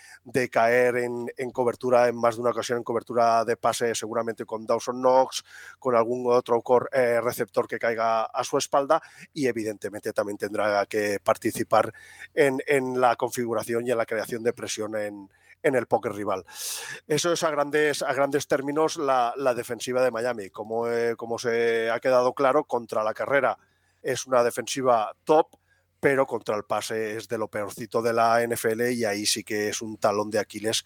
[0.51, 5.01] caer en, cobertura en más de una ocasión, en cobertura de pase, seguramente con Dawson
[5.01, 5.43] Knox,
[5.79, 9.01] con algún otro eh, receptor que caiga a su espalda
[9.33, 11.93] y evidentemente también tendrá que participar
[12.33, 15.29] en, en la configuración y en la creación de presión en,
[15.63, 16.45] en el poker rival.
[17.07, 20.49] Eso es a grandes, a grandes términos la, defensiva de Miami.
[20.49, 23.57] Como, eh, como se ha quedado claro, contra la carrera
[24.01, 25.47] es una defensiva top,
[25.99, 29.69] pero contra el pase es de lo peorcito de la NFL y ahí sí que
[29.69, 30.85] es un talón de Aquiles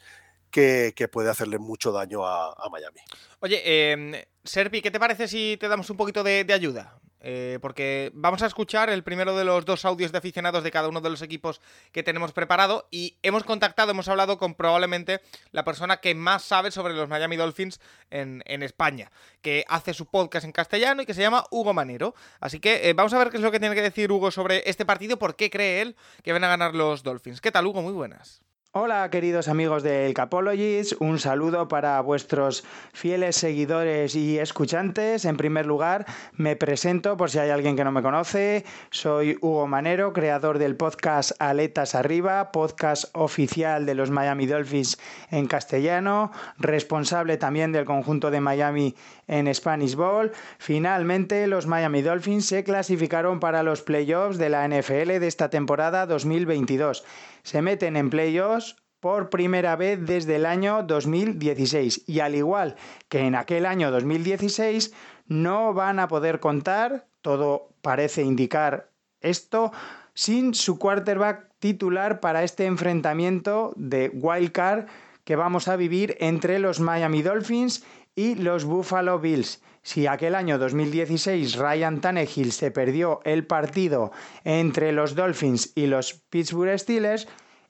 [0.51, 2.99] que, puede hacerle mucho daño a, Miami.
[3.39, 6.97] Oye, eh, Serpi, ¿qué te parece si te damos un poquito de, ayuda?
[7.27, 10.89] Eh, porque vamos a escuchar el primero de los dos audios de aficionados de cada
[10.89, 11.59] uno de los equipos
[11.91, 16.69] que tenemos preparado y hemos contactado, hemos hablado con probablemente la persona que más sabe
[16.69, 19.11] sobre los Miami Dolphins en, España,
[19.41, 22.13] que hace su podcast en castellano y que se llama Hugo Manero.
[22.39, 24.61] Así que eh, vamos a ver qué es lo que tiene que decir Hugo sobre
[24.69, 27.41] este partido, por qué cree él que van a ganar los Dolphins.
[27.41, 27.81] ¿Qué tal, Hugo?
[27.81, 28.43] Muy buenas.
[28.77, 35.23] Hola queridos amigos del Capologies, un saludo para vuestros fieles seguidores y escuchantes.
[35.23, 38.65] En primer lugar, me presento por si hay alguien que no me conoce.
[38.89, 44.97] Soy Hugo Manero, creador del podcast Aletas Arriba, podcast oficial de los Miami Dolphins
[45.31, 48.93] en castellano, responsable también del conjunto de Miami
[49.27, 50.31] en Spanish Bowl.
[50.57, 56.05] Finalmente, los Miami Dolphins se clasificaron para los playoffs de la NFL de esta temporada
[56.05, 57.03] 2022
[57.45, 62.75] se meten en playoffs por primera vez desde el año 2016 y al igual
[63.07, 64.93] que en aquel año 2016
[65.27, 68.89] no van a poder contar, todo parece indicar
[69.21, 69.71] esto,
[70.15, 74.87] sin su quarterback titular para este enfrentamiento de wildcard
[75.23, 77.83] que vamos a vivir entre los Miami Dolphins
[78.15, 79.61] y los Buffalo Bills.
[79.81, 84.11] Si aquel año 2016 Ryan Tannehill se perdió el partido
[84.43, 87.27] entre los Dolphins y los Pittsburgh Steelers,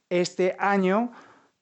[0.08, 1.12] este año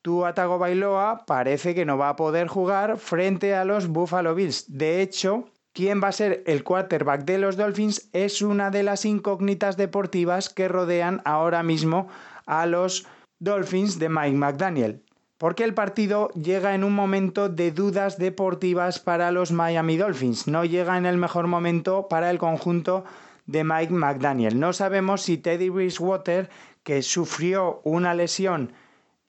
[0.03, 4.67] Tua Bailoa parece que no va a poder jugar frente a los Buffalo Bills.
[4.69, 9.07] De hecho, quién va a ser el quarterback de los Dolphins es una de las
[9.07, 12.09] incógnitas deportivas que rodean ahora mismo
[12.47, 13.07] a los
[13.41, 15.04] Dolphins de Mike McDaniel
[15.39, 20.65] porque el partido llega en un momento de dudas deportivas para los Miami Dolphins, no
[20.65, 23.05] llega en el mejor momento para el conjunto
[23.47, 24.59] de Mike McDaniel.
[24.59, 26.49] No sabemos si Teddy Bridgewater,
[26.83, 28.73] que sufrió una lesión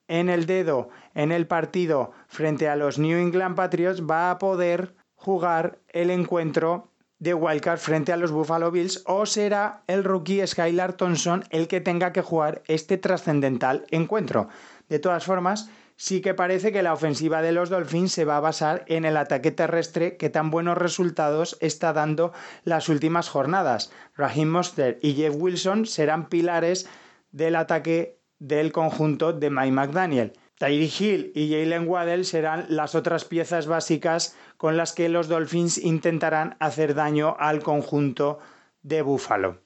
[0.08, 4.96] en el dedo en el partido frente a los New England Patriots, va a poder
[5.16, 10.94] jugar el encuentro de Wildcard frente a los Buffalo Bills o será el rookie Skylar
[10.94, 14.50] Thompson el que tenga que jugar este trascendental encuentro.
[14.90, 18.42] De todas formas, sí que parece que la ofensiva de los Dolphins se va a
[18.42, 23.92] basar en el ataque terrestre que tan buenos resultados está dando las últimas jornadas.
[24.16, 26.88] Raheem Monster y Jeff Wilson serán pilares
[27.32, 30.34] del ataque del conjunto de Mike McDaniel.
[30.58, 35.78] Tyree Hill y Jalen Waddell serán las otras piezas básicas con las que los Dolphins
[35.78, 38.40] intentarán hacer daño al conjunto
[38.82, 39.65] de Buffalo.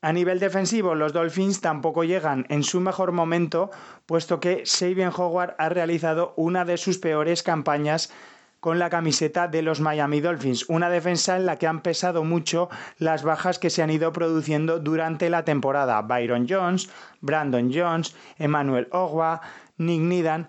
[0.00, 3.72] A nivel defensivo, los Dolphins tampoco llegan en su mejor momento,
[4.06, 8.12] puesto que Sabian Howard ha realizado una de sus peores campañas
[8.60, 12.68] con la camiseta de los Miami Dolphins, una defensa en la que han pesado mucho
[12.98, 16.00] las bajas que se han ido produciendo durante la temporada.
[16.02, 19.40] Byron Jones, Brandon Jones, Emmanuel Ogwa,
[19.78, 20.48] Nick Nidan.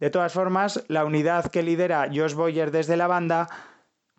[0.00, 3.48] De todas formas, la unidad que lidera Josh Boyer desde la banda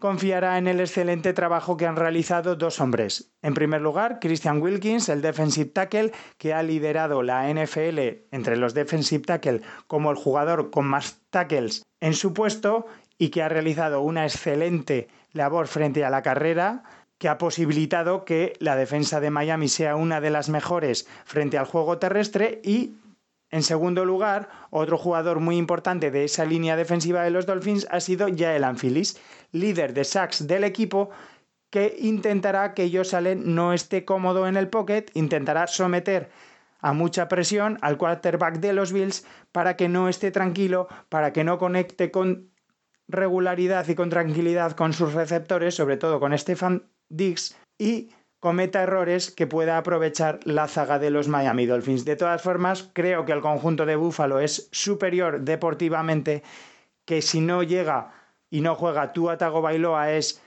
[0.02, 3.32] confiará en el excelente trabajo que han realizado dos hombres.
[3.42, 8.00] En primer lugar, Christian Wilkins, el defensive tackle, que ha liderado la NFL
[8.32, 12.88] entre los defensive tackle como el jugador con más tackles en su puesto
[13.18, 16.84] y que ha realizado una excelente labor frente a la carrera
[17.20, 21.68] que ha posibilitado que la defensa de Miami sea una de las mejores frente al
[21.68, 22.96] juego terrestre y
[23.52, 28.00] en segundo lugar, otro jugador muy importante de esa línea defensiva de los Dolphins ha
[28.00, 29.20] sido Jael Anfilis,
[29.52, 31.10] líder de sacks del equipo,
[31.70, 36.30] que intentará que Allen no esté cómodo en el pocket, intentará someter
[36.80, 41.44] a mucha presión al quarterback de los Bills para que no esté tranquilo, para que
[41.44, 42.52] no conecte con
[43.08, 49.30] regularidad y con tranquilidad con sus receptores, sobre todo con Stefan Diggs, y cometa errores
[49.30, 52.06] que pueda aprovechar la zaga de los Miami Dolphins.
[52.06, 56.41] De todas formas, creo que el conjunto de Buffalo es superior deportivamente,
[57.06, 58.12] que si no llega
[58.49, 60.41] y no juega Tua Bailoa es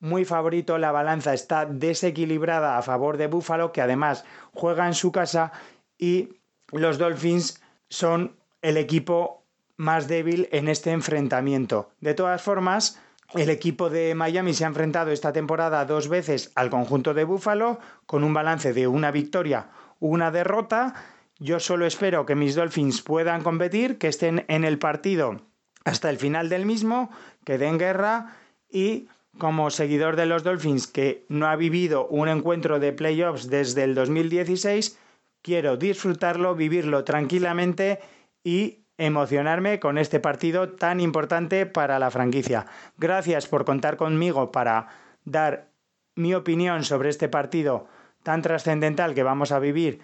[0.00, 5.12] muy favorito, la balanza está desequilibrada a favor de Buffalo, que además juega en su
[5.12, 5.52] casa
[5.96, 6.40] y
[6.72, 9.44] los Dolphins son el equipo
[9.76, 11.90] más débil en este enfrentamiento.
[12.00, 13.00] De todas formas,
[13.34, 17.78] el equipo de Miami se ha enfrentado esta temporada dos veces al conjunto de Buffalo
[18.06, 19.68] con un balance de una victoria,
[20.00, 20.94] una derrota.
[21.38, 25.42] Yo solo espero que mis Dolphins puedan competir, que estén en el partido
[25.84, 27.10] hasta el final del mismo,
[27.44, 28.36] que den guerra
[28.68, 33.84] y como seguidor de los Dolphins que no ha vivido un encuentro de playoffs desde
[33.84, 34.98] el 2016,
[35.42, 38.00] quiero disfrutarlo, vivirlo tranquilamente
[38.42, 42.66] y emocionarme con este partido tan importante para la franquicia.
[42.98, 44.88] Gracias por contar conmigo para
[45.24, 45.68] dar
[46.16, 47.86] mi opinión sobre este partido
[48.24, 50.00] tan trascendental que vamos a vivir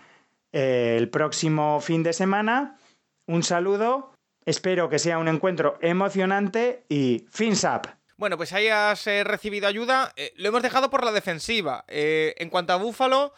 [0.52, 2.78] eh, el próximo fin de semana.
[3.26, 4.14] Un saludo,
[4.46, 7.88] espero que sea un encuentro emocionante y fins up.
[8.16, 10.12] Bueno, pues hayas eh, recibido ayuda.
[10.14, 11.84] Eh, lo hemos dejado por la defensiva.
[11.88, 13.34] En cuanto a Búfalo,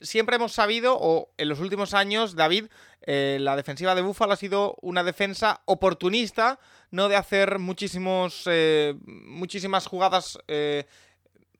[0.00, 2.66] siempre hemos sabido, o en los últimos años, David,
[3.06, 6.58] la defensiva de Búfalo ha sido una defensa oportunista,
[6.90, 8.48] no de hacer muchísimos,
[9.04, 10.38] muchísimas jugadas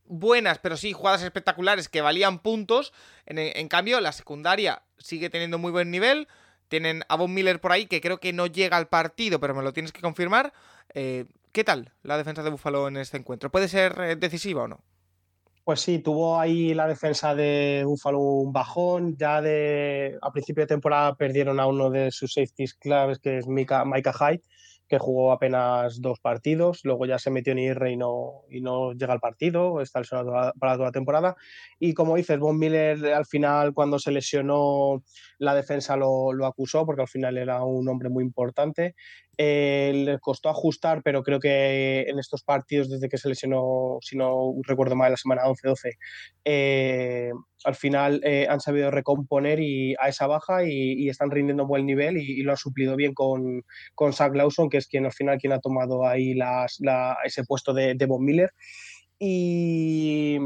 [0.07, 2.93] buenas, pero sí jugadas espectaculares que valían puntos.
[3.27, 6.29] En, en, cambio, la secundaria sigue teniendo muy buen nivel.
[6.69, 9.63] Tienen a Von Miller por ahí, que creo que no llega al partido, pero me
[9.63, 10.53] lo tienes que confirmar.
[10.95, 13.51] Eh, ¿Qué tal la defensa de Buffalo en este encuentro?
[13.51, 14.81] ¿Puede ser eh, decisiva o no?
[15.65, 19.17] Pues sí, tuvo ahí la defensa de Buffalo un bajón.
[19.17, 23.47] Ya de a principio de temporada perdieron a uno de sus safeties claves, que es
[23.47, 24.43] Micah, Micah Hyde
[24.89, 28.93] que jugó apenas dos partidos, luego ya se metió en IR y no, y no
[28.93, 31.37] llega al partido, está lesionado para toda la temporada.
[31.79, 35.03] Y como dices, Von Miller al final cuando se lesionó
[35.39, 38.95] la defensa lo, lo acusó porque al final era un hombre muy importante.
[39.37, 44.17] Eh, le costó ajustar, pero creo que en estos partidos desde que se lesionó, si
[44.17, 45.97] no recuerdo mal, la semana 11-12,
[46.45, 47.33] eh,
[47.65, 52.17] al final eh, han sabido recomponer y, a esa baja y, están rindiendo buen nivel
[52.17, 53.63] y, lo han suplido bien con,
[53.95, 56.81] con Zach Lawson, que es quien al final quien ha tomado ahí las,
[57.25, 58.51] ese puesto de, de Von Miller.
[59.21, 60.37] Y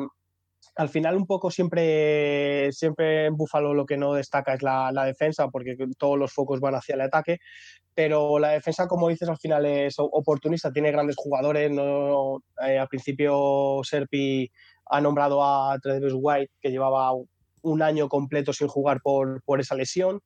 [0.77, 5.07] al final un poco siempre, siempre en Búfalo lo que no destaca es la, la,
[5.07, 7.39] defensa, porque todos los focos van hacia el ataque,
[7.95, 11.71] pero la defensa, como dices, al final es oportunista, tiene grandes jugadores.
[11.71, 12.43] ¿no?
[12.67, 14.53] Eh, al principio Serpi
[14.91, 17.13] ha nombrado a Travis White, que llevaba
[17.63, 20.21] un año completo sin jugar por, por esa lesión.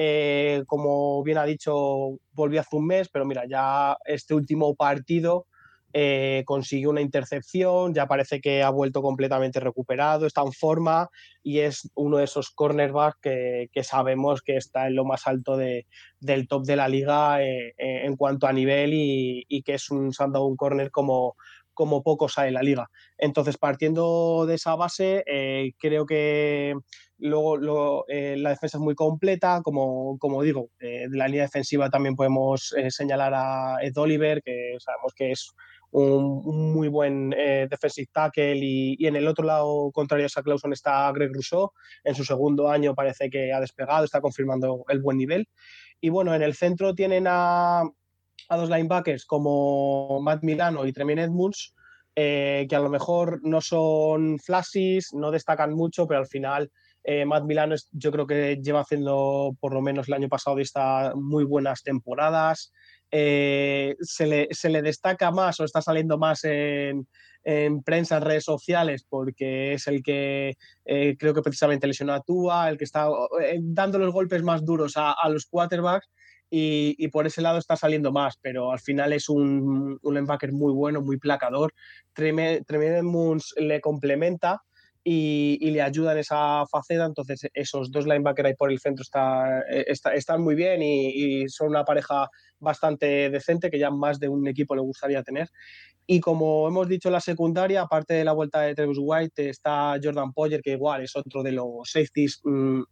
[0.00, 5.48] Eh, como bien ha dicho, volvió hace un mes, pero mira, ya este último partido
[5.92, 11.08] eh, consiguió una intercepción, ya parece que ha vuelto completamente recuperado, está en forma
[11.42, 15.88] y es uno de esos cornerbacks que, sabemos que está en lo más alto de,
[16.20, 20.56] del top de la liga eh, en cuanto a nivel y, que es un un
[20.56, 21.34] corner como,
[21.78, 22.90] como pocos hay en la liga.
[23.16, 25.22] Entonces, partiendo de esa base,
[25.78, 26.74] creo que
[27.18, 33.32] luego la defensa es muy completa, como, digo, de la línea defensiva también podemos señalar
[33.32, 35.54] a Ed Oliver, que sabemos que es
[35.92, 41.12] un, muy buen eh, defensive tackle y, en el otro lado contrario a Clauson está
[41.12, 41.70] Greg Rousseau.
[42.02, 45.48] En su segundo año parece que ha despegado, está confirmando el buen nivel.
[46.00, 47.84] Y bueno, en el centro tienen a,
[48.48, 51.74] a dos linebackers como Matt Milano y Tremaine Edmunds,
[52.14, 56.70] eh, que a lo mejor no son flashes, no destacan mucho, pero al final
[57.04, 61.12] eh, Matt Milano yo creo que lleva haciendo por lo menos el año pasado esta
[61.14, 62.72] muy buenas temporadas.
[63.10, 67.06] Eh, se, le, destaca más o está saliendo más en,
[67.82, 72.68] prensa, en redes sociales, porque es el que eh, creo que precisamente lesionó a Tua,
[72.68, 73.08] el que está
[73.42, 76.08] eh, dando los golpes más duros a, los quarterbacks.
[76.50, 80.72] Y, por ese lado está saliendo más, pero al final es un, un linebacker muy
[80.72, 81.74] bueno, muy placador.
[82.14, 84.62] Tremendous le complementa
[85.10, 87.06] y, le ayuda en esa faceta.
[87.06, 89.04] Entonces, esos dos linebackers ahí por el centro
[89.70, 94.28] eh, está, están muy bien y, son una pareja bastante decente que ya más de
[94.28, 95.48] un equipo le gustaría tener.
[96.06, 99.94] Y como hemos dicho en la secundaria, aparte de la vuelta de Travis White, está
[100.02, 102.82] Jordan Poyer, que igual es otro de los safeties mm,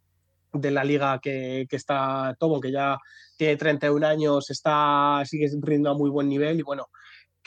[0.59, 2.97] de la liga que, que, está todo, que ya
[3.37, 6.87] tiene 31 años, está, sigue rindiendo a muy buen nivel y bueno,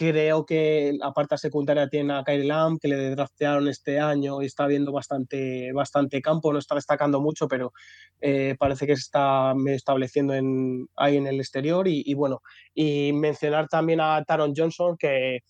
[0.00, 4.46] Creo que la parte secundaria tiene a Kyle Lamb, que le draftearon este año y
[4.46, 7.74] está viendo bastante, bastante campo, no está destacando mucho, pero
[8.22, 11.86] eh, parece que se está estableciendo en, ahí en el exterior.
[11.86, 12.40] Y, bueno,
[12.72, 15.40] y mencionar también a Taron Johnson, que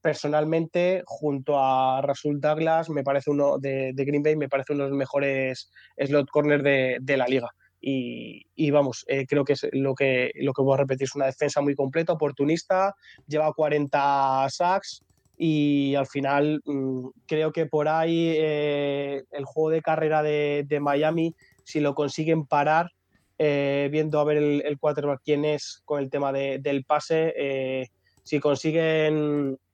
[0.00, 4.90] personalmente, junto a Rasul Douglas, me parece uno de, Green Bay, me parece uno de
[4.90, 7.50] los mejores slot corners de, la liga.
[7.80, 11.26] Y, vamos, eh, creo que es lo que, lo que voy a repetir, es una
[11.26, 12.94] defensa muy completa, oportunista,
[13.26, 15.02] lleva 40 sacks
[15.36, 21.34] y al final mm, creo que por ahí eh, el juego de carrera de, Miami,
[21.64, 22.90] si lo consiguen parar,
[23.38, 27.88] eh, viendo a ver el, el quarterback quién es con el tema del pase,
[28.22, 29.69] si consiguen, si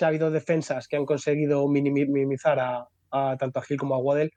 [0.00, 4.32] ha habido defensas que han conseguido minimizar a, tanto a Gil como a Waddell,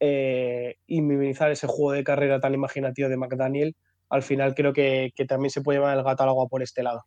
[0.00, 3.76] eh, y minimizar ese juego de carrera tan imaginativo de McDaniel,
[4.08, 7.04] al final creo que, también se puede llevar el gato al agua por este lado.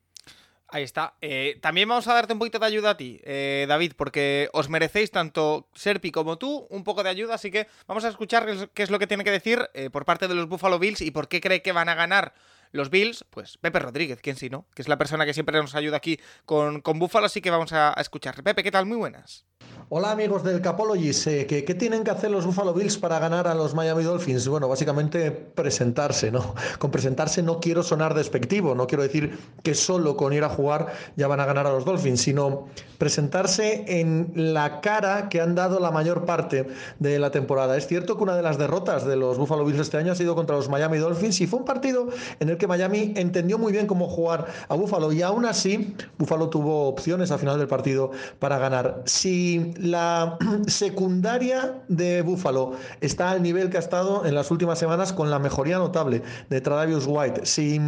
[0.74, 1.16] Ahí está.
[1.20, 4.70] Eh, también vamos a darte un poquito de ayuda a ti, eh, David, porque os
[4.70, 8.84] merecéis tanto Serpi como tú un poco de ayuda, así que vamos a escuchar qué
[8.84, 11.42] es lo que tiene que decir por parte de los Buffalo Bills y por qué
[11.42, 12.34] cree que van a ganar
[12.72, 13.26] los Bills.
[13.30, 14.68] Pues Pepe Rodríguez, quién sí, ¿no?
[14.74, 17.74] Que es la persona que siempre nos ayuda aquí con, con Buffalo, así que vamos
[17.74, 18.44] a, a.
[18.44, 18.86] Pepe, ¿qué tal?
[18.86, 19.46] Muy buenas.
[19.94, 23.54] Hola amigos del Capologist, eh, ¿qué, tienen que hacer los Buffalo Bills para ganar a
[23.54, 24.48] los Miami Dolphins?
[24.48, 26.56] Bueno, básicamente presentarse, ¿no?
[26.80, 30.94] Con presentarse no quiero sonar despectivo, no quiero decir que solo con ir a jugar
[31.18, 35.82] ya van a ganar a los Dolphins, sino presentarse en la cara que han dado
[35.82, 36.68] la mayor parte
[37.00, 37.76] de la temporada.
[37.76, 40.36] Es cierto que una de las derrotas de los Buffalo Bills este año ha sido
[40.36, 42.08] contra los Miami Dolphins y fue un partido
[42.40, 46.48] en el que Miami entendió muy bien cómo jugar a Buffalo y aún así Buffalo
[46.48, 49.02] tuvo opciones al final del partido para ganar.
[49.04, 50.38] Si la
[50.68, 55.40] secundaria de Buffalo está al nivel que ha estado en las últimas semanas con la
[55.40, 57.46] mejoría notable de Tradavius White.
[57.46, 57.80] Si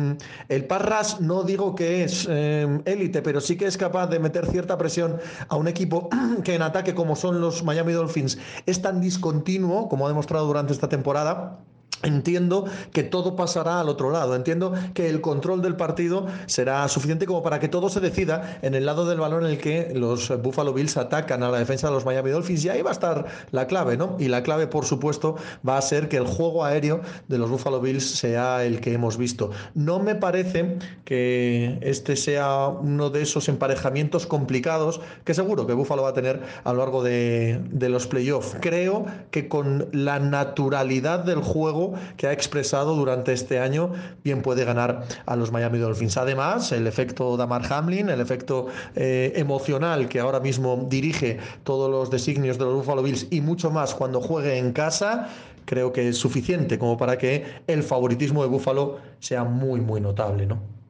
[0.49, 4.45] el Parras no digo que es eh, élite, pero sí que es capaz de meter
[4.47, 6.09] cierta presión a un equipo
[6.43, 10.73] que en ataque como son los Miami Dolphins es tan discontinuo como ha demostrado durante
[10.73, 11.59] esta temporada
[12.03, 14.35] Entiendo que todo pasará al otro lado.
[14.35, 18.75] Entiendo que el control del partido será suficiente como para que todo se decida en
[18.75, 21.93] el lado del balón en el que los Buffalo Bills atacan a la defensa de
[21.93, 22.65] los Miami Dolphins.
[22.65, 24.17] Y ahí va a estar la clave, ¿no?
[24.19, 25.35] Y la clave, por supuesto,
[25.67, 29.17] va a ser que el juego aéreo de los Buffalo Bills sea el que hemos
[29.17, 29.51] visto.
[29.73, 36.03] No me parece que este sea uno de esos emparejamientos complicados que seguro que Buffalo
[36.03, 38.57] va a tener a lo largo de, de los playoffs.
[38.59, 43.91] Creo que con la naturalidad del juego que ha expresado durante este año,
[44.23, 46.17] bien puede ganar a los Miami Dolphins.
[46.17, 52.09] Además, el efecto Damar Hamlin, el efecto eh, emocional que ahora mismo dirige todos los
[52.09, 55.29] designios de los Buffalo Bills y mucho más cuando juegue en casa,
[55.65, 60.45] creo que es suficiente como para que el favoritismo de Buffalo sea muy, muy notable,
[60.45, 60.82] ¿no?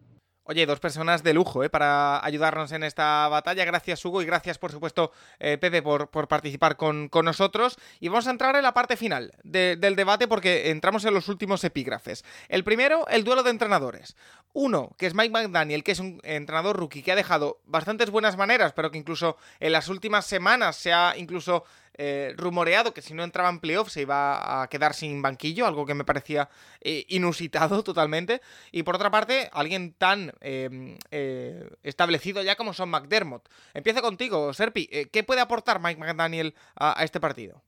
[0.46, 1.70] Oye, dos personas de lujo ¿eh?
[1.70, 3.64] para ayudarnos en esta batalla.
[3.64, 7.78] Gracias, Hugo, y gracias, por supuesto, eh, Pepe, por, por participar con, nosotros.
[8.02, 11.64] Y vamos a entrar en la parte final del debate porque entramos en los últimos
[11.64, 12.26] epígrafes.
[12.50, 14.18] El primero, el duelo de entrenadores.
[14.54, 18.38] Uno, que es Mike McDaniel, que es un entrenador rookie que ha dejado bastantes buenas
[18.38, 21.64] maneras, pero que incluso en las últimas semanas se ha incluso
[21.96, 25.88] eh, rumoreado que si no entraba en playoffs se iba a quedar sin banquillo, algo
[25.88, 26.50] que me parecía
[26.82, 28.42] eh, inusitado totalmente.
[28.72, 33.50] Y por otra parte, alguien tan em, eh, establecido ya como son McDermott.
[33.74, 34.88] Empieza contigo, Serpi.
[35.12, 37.64] ¿Qué puede aportar Mike McDaniel a este partido?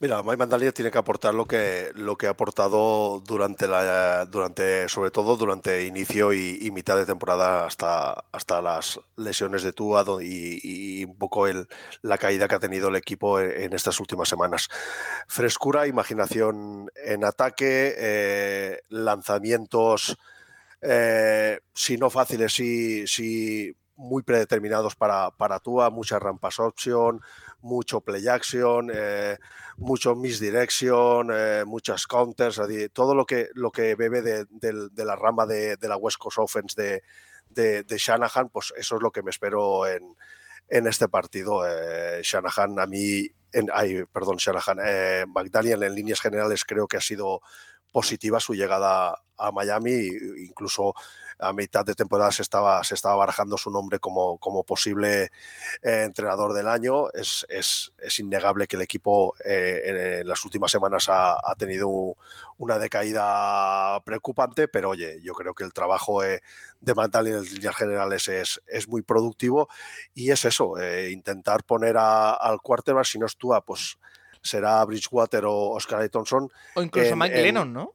[0.00, 4.88] Mira, Mike Mandalia tiene que aportar lo que, lo que ha aportado durante la, durante,
[4.88, 11.04] sobre todo durante inicio y, mitad de temporada hasta, hasta las lesiones de Tua y,
[11.04, 11.68] un poco el,
[12.02, 14.68] la caída que ha tenido el equipo en, estas últimas semanas.
[15.28, 20.18] Frescura, imaginación en ataque, eh, lanzamientos,
[20.82, 27.20] eh, si no fáciles, sí, sí muy predeterminados para, para Tua, muchas rampas option,
[27.64, 29.38] mucho play action, eh,
[29.78, 32.60] mucho misdirection, eh, muchas counters,
[32.92, 34.46] todo lo que, lo que bebe de,
[35.04, 37.02] la rama de, la West Coast Offense
[37.50, 40.14] de, de, Shanahan, pues eso es lo que me espero en,
[40.68, 41.66] en este partido.
[41.66, 46.98] Eh, Shanahan a mí, en, ay, perdón, Shanahan, eh, McDaniel en líneas generales creo que
[46.98, 47.40] ha sido
[47.90, 50.94] positiva su llegada a Miami, incluso
[51.38, 55.30] a mitad de temporada se estaba, se estaba barajando su nombre como, como posible
[55.82, 57.10] eh, entrenador del año.
[57.12, 62.16] Es, es, es, innegable que el equipo eh, en, las últimas semanas ha, ha, tenido
[62.58, 66.42] una decaída preocupante, pero oye, yo creo que el trabajo eh,
[66.80, 69.68] de Mantal en líneas generales es, es muy productivo
[70.14, 70.74] y es eso,
[71.10, 73.98] intentar poner al quarterback, si no es tú, pues
[74.42, 76.50] será Bridgewater o Oscar Thompson.
[76.74, 77.94] O incluso Mike Lennon, ¿no?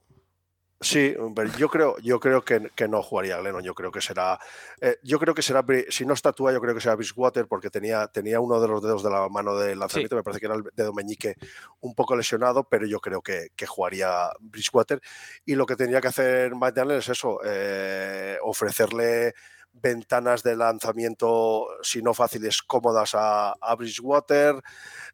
[0.82, 1.14] Sí,
[1.58, 3.62] yo creo, yo creo que, que, no jugaría Lennon.
[3.62, 4.40] Yo creo que será,
[4.80, 8.08] eh, yo creo que será, si no está yo creo que será Bridgewater porque tenía,
[8.08, 10.16] tenía uno de los dedos de la mano del lanzamiento.
[10.16, 11.36] Me parece que era el dedo meñique
[11.82, 15.02] un poco lesionado, pero yo creo que, que jugaría Bridgewater.
[15.46, 19.34] Y lo que tenía que hacer Mike es eso, eh, ofrecerle
[19.74, 24.62] ventanas de lanzamiento, si no fáciles, cómodas a, Bridgewater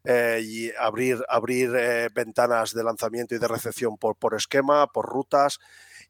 [0.04, 5.06] eh, y abrir, abrir eh, ventanas de lanzamiento y de recepción por, por esquema, por
[5.06, 5.58] rutas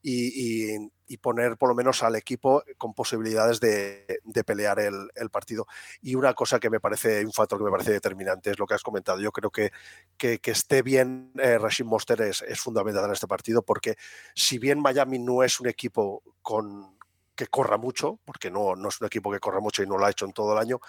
[0.03, 5.67] y, poner por lo menos al equipo con posibilidades de, pelear el, partido.
[6.03, 8.75] Y una cosa que me parece, un factor que me parece determinante es lo que
[8.75, 9.21] has comentado.
[9.21, 9.73] Yo creo que
[10.17, 13.97] que, esté bien eh, Rashid Monster es, es fundamental en este partido porque
[14.35, 16.96] si bien Miami no es un equipo con
[17.37, 20.07] que corra mucho, porque no, no es un equipo que corra mucho y no lo
[20.07, 20.81] ha hecho en todo el año,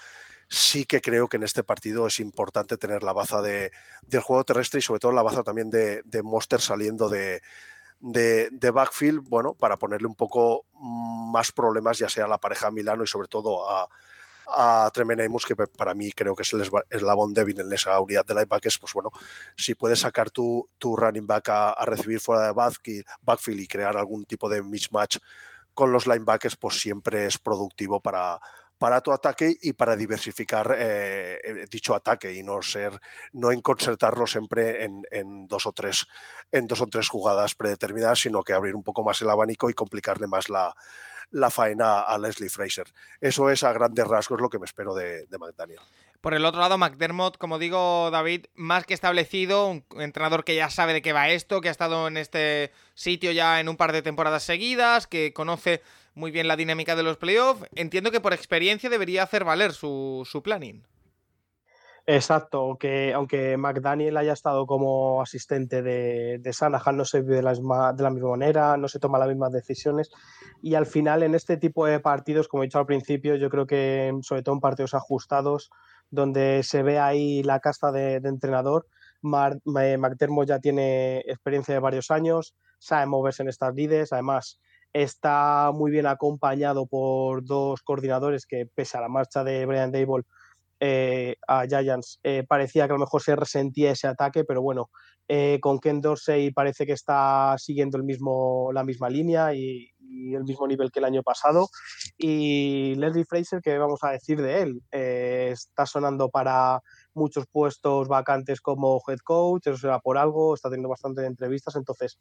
[0.49, 3.71] sí que creo que en este partido es importante tener la baza de,
[4.03, 7.41] del juego terrestre y sobre todo la baza también de, de Monster saliendo de,
[7.99, 13.03] de, backfield, bueno, para ponerle un poco más problemas, ya sea a la pareja Milano
[13.03, 13.89] y sobre todo a,
[14.47, 18.35] a Tremenemus, que para mí creo que es el eslabón débil en esa unidad de
[18.35, 19.11] linebackers, pues bueno,
[19.55, 23.97] si puedes sacar tu, tu running back a, a recibir fuera de backfield y crear
[23.97, 25.17] algún tipo de mismatch
[25.77, 28.39] con los linebackers, pues siempre es productivo para,
[28.79, 30.75] para tu ataque y para diversificar
[31.69, 32.99] dicho ataque y no ser,
[33.33, 36.07] no concertarlo siempre en, dos o tres,
[36.51, 39.75] en dos o tres jugadas predeterminadas, sino que abrir un poco más el abanico y
[39.75, 40.73] complicarle más la,
[41.29, 42.91] la faena a Leslie Fraser.
[43.21, 45.79] Eso es a grandes rasgos lo que me espero de, de McDaniel.
[46.21, 50.69] Por el otro lado, McDermott, como digo, David, más que establecido, un entrenador que ya
[50.69, 53.91] sabe de qué va esto, que ha estado en este sitio ya en un par
[53.91, 55.81] de temporadas seguidas, que conoce
[56.15, 57.67] muy bien la dinámica de los playoffs.
[57.75, 60.83] Entiendo que por experiencia debería hacer valer su, su planning.
[62.09, 67.41] Exacto, aunque, aunque McDaniel haya estado como asistente de, de Sanahan, no se vive de
[67.41, 70.09] la, misma, de la misma manera, no se toma las mismas decisiones.
[70.61, 73.67] Y al final, en este tipo de partidos, como he dicho al principio, yo creo
[73.67, 75.69] que sobre todo en partidos ajustados,
[76.09, 78.87] donde se ve ahí la casta de, entrenador,
[79.21, 84.59] McDermott ya tiene experiencia de varios años, sabe moverse en estas lides, además
[84.93, 90.23] está muy bien acompañado por dos coordinadores que, pese a la marcha de Brian Dable,
[90.79, 94.91] eh, a Giants eh, parecía que a lo mejor se resentía ese ataque, pero bueno,
[95.27, 99.89] eh, con Ken Dorsey parece que está siguiendo el mismo, la misma línea y,
[100.33, 101.69] el mismo nivel que el año pasado.
[102.17, 104.81] Y Leslie Fraser, ¿qué vamos a decir de él?
[104.91, 106.81] está sonando para
[107.13, 112.17] muchos puestos vacantes como head coach, eso será por algo, está teniendo bastantes entrevistas, entonces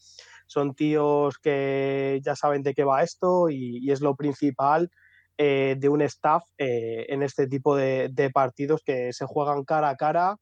[0.47, 4.91] son tíos que ya saben de qué va esto y es lo principal
[5.39, 9.97] eh, de un staff eh, en este tipo de, partidos que se juegan cara a
[9.97, 10.37] cara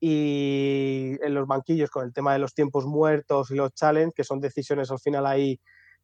[0.00, 4.24] y en los banquillos con el tema de los tiempos muertos y los challenges, que
[4.24, 5.60] son decisiones al final ahí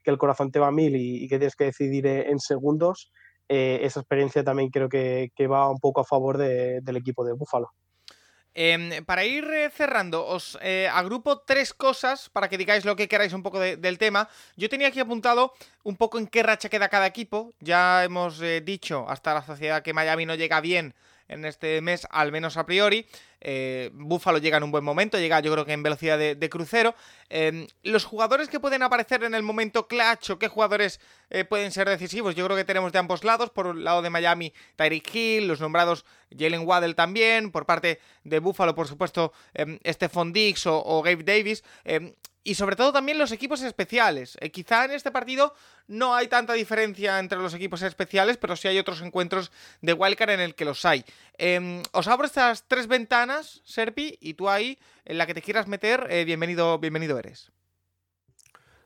[0.07, 3.11] que el corazón te va a mil y, que tienes que decidir en segundos,
[3.48, 7.72] eh, esa experiencia también creo que, va un poco a favor del equipo de Búfalo.
[8.54, 13.09] Em, para ir eh, cerrando, os eh, agrupo tres cosas para que digáis lo que
[13.09, 14.28] queráis un poco del tema.
[14.57, 15.52] Yo tenía aquí apuntado
[15.82, 17.52] un poco en qué racha queda cada equipo.
[17.59, 20.94] Ya hemos dicho hasta la sociedad que Miami no llega bien
[21.29, 23.07] en este mes, al menos a priori.
[23.41, 26.95] Eh, Búfalo llega en un buen momento, llega yo creo que en velocidad de, crucero.
[27.29, 31.01] Em, los jugadores que pueden aparecer en el momento clutch o qué jugadores
[31.31, 33.51] eh, pueden ser decisivos, yo creo que tenemos de ambos lados.
[33.51, 36.05] Por el lado de Miami, Tyreek Hill, los nombrados
[36.37, 37.51] Jalen Waddell también.
[37.51, 41.62] Por parte de Búfalo, por supuesto, eh, Stephon Dix o, o Gabe Davis.
[42.47, 44.38] Y sobre todo también los equipos especiales.
[44.40, 45.53] Eh, quizá en este partido
[45.88, 50.30] no hay tanta diferencia entre los equipos especiales, pero sí hay otros encuentros de Wildcard
[50.30, 51.05] en el que los hay.
[51.38, 55.66] Em, os abro estas tres ventanas, Serpi, y tú ahí, en la que te quieras
[55.66, 57.51] meter, eh, bienvenido, bienvenido eres.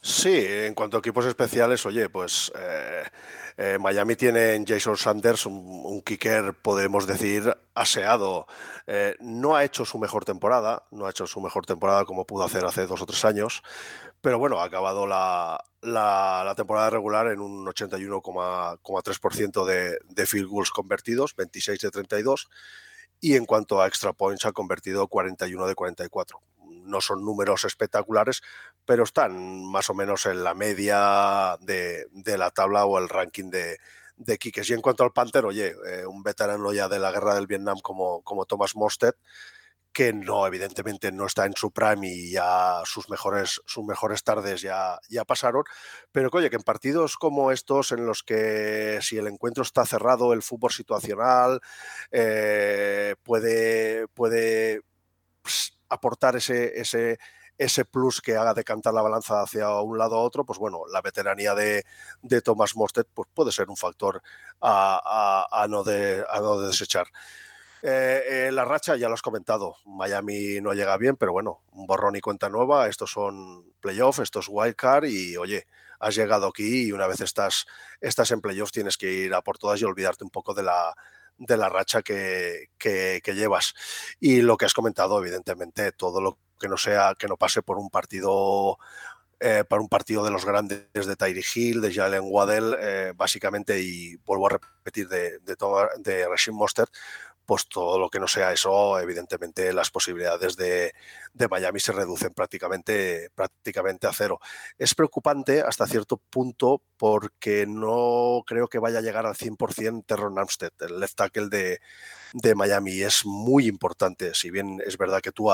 [0.02, 3.04] Sí, en cuanto a equipos especiales, oye, pues eh,
[3.58, 8.46] eh, Miami tiene en Jason Sanders un, kicker, podemos decir, aseado.
[8.86, 12.44] Eh, no ha hecho su mejor temporada, no ha hecho su mejor temporada como pudo
[12.44, 13.62] hacer hace dos o tres años,
[14.22, 15.62] pero bueno, ha acabado la,
[16.56, 22.48] temporada regular en un 81,3% de, de field goals convertidos, 26 de 32,
[23.20, 26.40] y en cuanto a extra points ha convertido 41 de 44
[26.84, 28.42] no son números espectaculares,
[28.84, 32.06] pero están más o menos en la media de,
[32.38, 33.78] la tabla o el ranking de,
[34.16, 37.46] de Y en cuanto al Panther, oye, eh, un veterano ya de la guerra del
[37.46, 39.14] Vietnam como, como Thomas Mosted,
[39.92, 44.62] que no, evidentemente no está en su prime y ya sus mejores, sus mejores tardes
[44.62, 45.64] ya, ya pasaron,
[46.12, 49.84] pero que, oye, que en partidos como estos, en los que si el encuentro está
[49.84, 51.60] cerrado, el fútbol situacional
[52.12, 54.82] eh, puede, puede
[55.90, 57.18] aportar ese, ese,
[57.58, 61.02] ese plus que haga decantar la balanza hacia un lado a otro, pues bueno, la
[61.02, 61.84] veteranía de,
[62.22, 64.22] de Thomas Mosted pues puede ser un factor
[64.62, 67.06] a, no, de, no desechar.
[67.82, 71.86] Eh, eh, la racha ya lo has comentado, Miami no llega bien, pero bueno, un
[71.86, 75.66] borrón y cuenta nueva, estos son playoffs, esto es wildcard y oye,
[75.98, 77.66] has llegado aquí y una vez estás,
[78.00, 80.94] estás en playoffs tienes que ir a por todas y olvidarte un poco de la,
[81.40, 83.74] de la racha que, que, llevas.
[84.20, 87.78] Y lo que has comentado, evidentemente, todo lo que no sea, que no pase por
[87.78, 88.78] un partido
[89.40, 93.80] eh, para un partido de los grandes de Tyree Hill, de Jalen Waddell, eh, básicamente,
[93.80, 95.56] y vuelvo a repetir, de, de,
[95.98, 96.86] de Rashim Monster,
[97.50, 100.92] pues todo lo que no sea eso, evidentemente las posibilidades de,
[101.50, 104.38] Miami se reducen prácticamente, prácticamente a cero.
[104.78, 110.38] Es preocupante hasta cierto punto porque no creo que vaya a llegar al 100% Terron
[110.38, 111.80] Armstead, el left tackle de,
[112.34, 113.00] de Miami.
[113.02, 115.50] Es muy importante, si bien es verdad que tú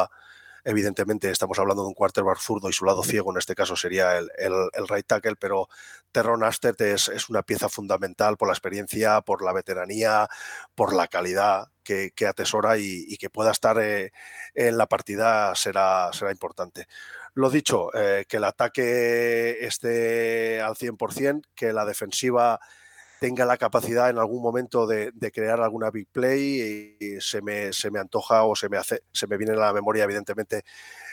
[0.68, 4.18] Evidentemente estamos hablando de un quarterback zurdo y su lado ciego en este caso sería
[4.18, 5.68] el, el, right tackle, pero
[6.10, 10.26] Terron Astet es, es, una pieza fundamental por la experiencia, por la veteranía,
[10.74, 14.10] por la calidad que, atesora y, que pueda estar eh,
[14.56, 16.88] en la partida será, será importante.
[17.34, 22.58] Lo dicho, eh, que el ataque esté al 100%, que la defensiva
[23.20, 27.90] tenga la capacidad en algún momento de, crear alguna big play y, se, me, se
[27.90, 30.64] me antoja o se me hace, se me viene a la memoria evidentemente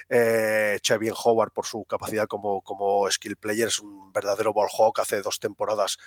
[0.10, 0.80] eh,
[1.24, 5.40] Howard por su capacidad como, como skill player, es un verdadero ball hawk, hace dos
[5.40, 5.98] temporadas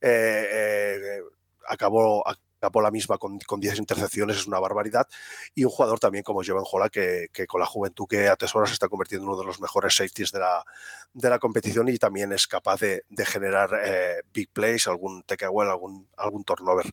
[0.00, 1.20] eh, eh,
[1.68, 2.24] acabó,
[2.70, 5.08] por la misma con, 10 intercepciones, es una barbaridad.
[5.54, 8.88] Y un jugador también como Jovan Jola, que, con la juventud que atesora se está
[8.88, 10.64] convirtiendo en uno de los mejores safeties de la,
[11.12, 16.08] de la competición y también es capaz de, generar eh, big plays, algún takeaway, algún,
[16.16, 16.90] algún turnover.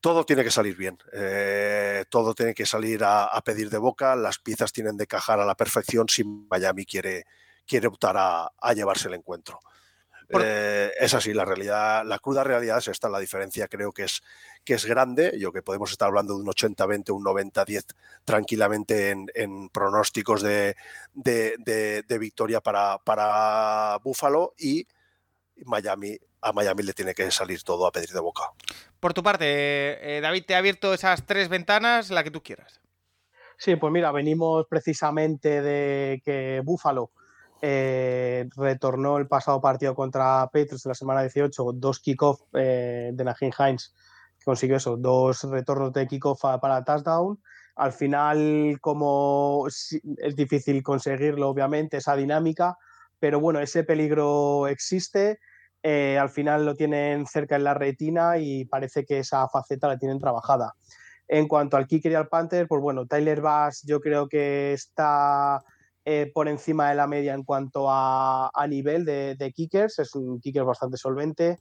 [0.00, 4.38] Todo tiene que salir bien, eh, todo tiene que salir a, pedir de boca, las
[4.38, 7.26] piezas tienen de cajar a la perfección si Miami quiere,
[7.66, 9.60] quiere optar a llevarse el encuentro.
[10.38, 14.22] Eh, es así, la realidad, la cruda realidad es esta, la diferencia creo que es,
[14.64, 17.84] que es grande, yo que podemos estar hablando de un 80-20, un 90-10
[18.24, 20.76] tranquilamente en, pronósticos de,
[21.14, 24.86] de, victoria para, para Buffalo y
[25.64, 28.44] Miami, a Miami le tiene que salir todo a pedir de boca.
[29.00, 32.80] Por tu parte, eh, David, te ha abierto esas tres ventanas, la que tú quieras.
[33.56, 37.10] Sí, pues mira, venimos precisamente de que Buffalo
[37.62, 43.24] eh, retornó el pasado partido contra Patriots de la semana 18, dos kickoff eh, de
[43.24, 43.94] Najin Hines,
[44.38, 47.38] que consiguió eso, dos retornos de kickoff para touchdown.
[47.76, 52.76] Al final, como es difícil conseguirlo, obviamente, esa dinámica,
[53.18, 55.38] pero bueno, ese peligro existe.
[55.82, 59.98] Eh, al final lo tienen cerca en la retina y parece que esa faceta la
[59.98, 60.74] tienen trabajada.
[61.26, 65.62] En cuanto al kicker y al Panther, pues bueno, Tyler Bass yo creo que está
[66.04, 70.64] eh, por encima de la media en cuanto a, nivel de, kickers, es un kicker
[70.64, 71.58] bastante solvente.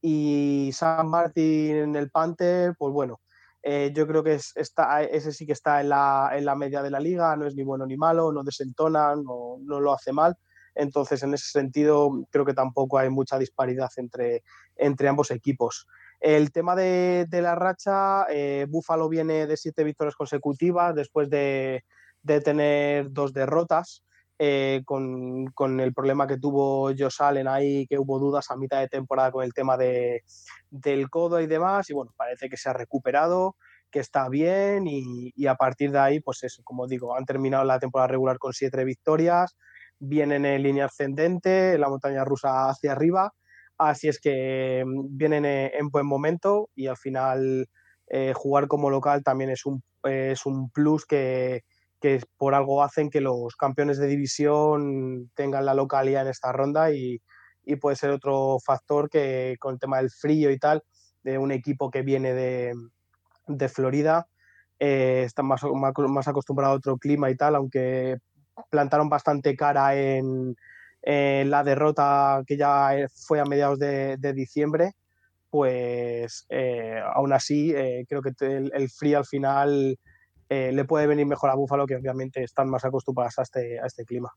[0.00, 3.20] Y Sam Martin en el Panther, pues bueno,
[3.62, 7.36] eh, yo creo que está, ese sí que está en la, media de la liga,
[7.36, 10.36] no es ni bueno ni malo, no desentona, no, lo hace mal.
[10.74, 14.42] Entonces, en ese sentido, creo que tampoco hay mucha disparidad entre,
[14.76, 15.86] entre ambos equipos.
[16.20, 21.84] El tema de, la racha, eh, Buffalo viene de siete victorias consecutivas después de,
[22.24, 24.02] de tener dos derrotas.
[24.36, 28.88] Eh, con, el problema que tuvo Josh Allen ahí, que hubo dudas a mitad de
[28.88, 30.24] temporada con el tema de,
[30.70, 33.54] del codo y demás, y bueno, parece que se ha recuperado,
[33.92, 37.78] que está bien, y, a partir de ahí, pues eso, como digo, han terminado la
[37.78, 39.56] temporada regular con siete victorias,
[40.00, 43.32] vienen en línea ascendente, la montaña rusa hacia arriba,
[43.78, 47.68] así es que mm, vienen en buen momento y al final
[48.08, 51.62] eh, jugar como local también es un, es un plus que,
[52.04, 56.92] que por algo hacen que los campeones de división tengan la localidad en esta ronda
[56.92, 57.22] y,
[57.80, 60.82] puede ser otro factor que con el tema del frío y tal,
[61.22, 64.26] de un equipo que viene de, Florida,
[64.78, 68.18] eh, está más, más, acostumbrado a otro clima y tal, aunque
[68.68, 70.54] plantaron bastante cara en,
[71.02, 74.92] la derrota que ya fue a mediados de, diciembre,
[75.48, 79.98] pues eh, aún así eh, creo que el, frío al final
[80.48, 83.86] eh, le puede venir mejor a Búfalo, que obviamente están más acostumbrados a este, a
[83.86, 84.32] este clima.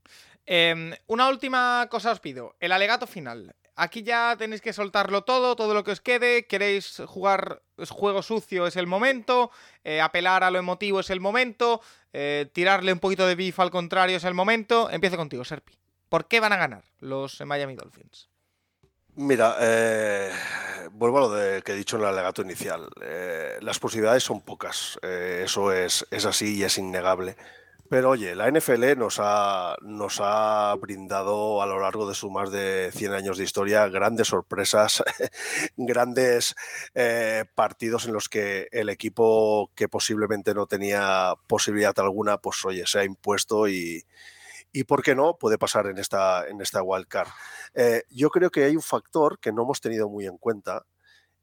[0.45, 3.55] Em, una última cosa os pido, el alegato final.
[3.80, 6.47] Aquí ya tenéis que soltarlo todo, todo lo que os quede.
[6.47, 8.66] ¿Queréis jugar juego sucio?
[8.66, 9.51] Es el momento.
[9.84, 11.82] Eh, apelar a lo emotivo es el momento.
[12.12, 14.89] Eh, tirarle un poquito de beef al contrario es el momento.
[14.89, 15.78] Empiezo contigo, Serpi.
[16.10, 18.30] ¿Por qué van a ganar los Miami Dolphins?
[19.20, 20.30] Mira, eh,
[20.91, 21.22] vuelvo a
[21.57, 22.88] lo que he dicho en el alegato inicial.
[23.01, 27.36] Eh, las posibilidades son pocas, eh, eso es, es así y es innegable.
[27.89, 32.51] Pero oye, la NFL nos ha, nos ha brindado a lo largo de sus más
[32.51, 35.03] de 100 años de historia grandes sorpresas,
[35.78, 36.55] grandes
[37.55, 42.99] partidos en los que el equipo que posiblemente no tenía posibilidad alguna, pues oye, se
[42.99, 44.03] ha impuesto y,
[44.72, 47.30] y por qué no puede pasar en esta, en esta wildcard.
[47.74, 50.86] Eh, yo creo que hay un factor que no hemos tenido muy en cuenta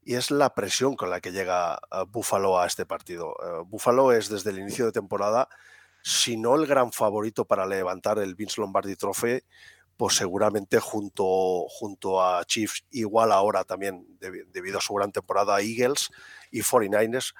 [0.03, 3.35] y es la presión con la que llega uh, Buffalo a este partido.
[3.43, 5.49] Eh, Buffalo es desde el inicio de temporada,
[6.03, 9.41] si no el gran favorito para levantar el Vince Lombardi Trophy,
[9.97, 16.11] pues seguramente junto, junto a Chiefs, igual ahora también debido a su gran temporada, Eagles
[16.51, 17.33] y 49ers,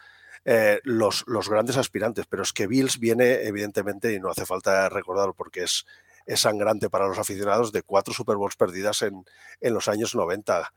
[0.45, 4.87] eh, los, los, grandes aspirantes, pero es que Bills viene, evidentemente, y no hace falta
[4.89, 5.85] recordarlo porque es,
[6.25, 9.25] es sangrante para los aficionados, de cuatro Super Bowls perdidas en,
[9.61, 10.71] en los años 90.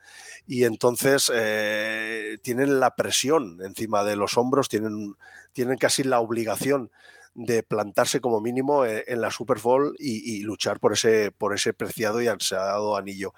[0.46, 5.16] Y entonces eh, tienen la presión encima de los hombros, tienen,
[5.52, 6.90] tienen casi la obligación
[7.39, 11.72] de plantarse como mínimo eh, en la Super Bowl y, luchar por ese, por ese
[11.72, 13.32] preciado y ansiado anillo.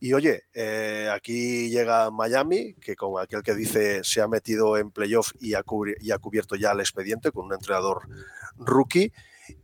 [0.00, 4.90] Y oye, eh, aquí llega Miami, que como aquel que dice se ha metido en
[4.90, 5.62] playoff y ha,
[6.00, 8.08] y ha cubierto ya el expediente con un entrenador
[8.56, 9.12] rookie.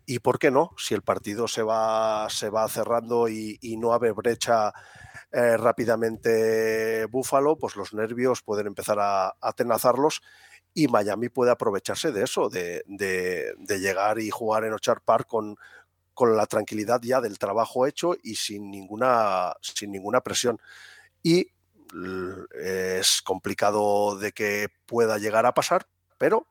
[0.07, 4.13] Y por qué no, si el partido se va, se va cerrando y, no abre
[4.13, 4.73] brecha
[5.33, 10.23] eh, rápidamente Buffalo, pues los nervios pueden empezar a atenazarlos
[10.75, 12.85] y Miami puede aprovecharse de eso, de,
[13.69, 15.57] llegar y jugar en Ochar Park con,
[16.21, 20.59] la tranquilidad ya del trabajo hecho y sin ninguna, sin ninguna presión.
[21.23, 21.49] Y
[22.63, 25.87] es complicado de que pueda llegar a pasar,
[26.19, 26.47] pero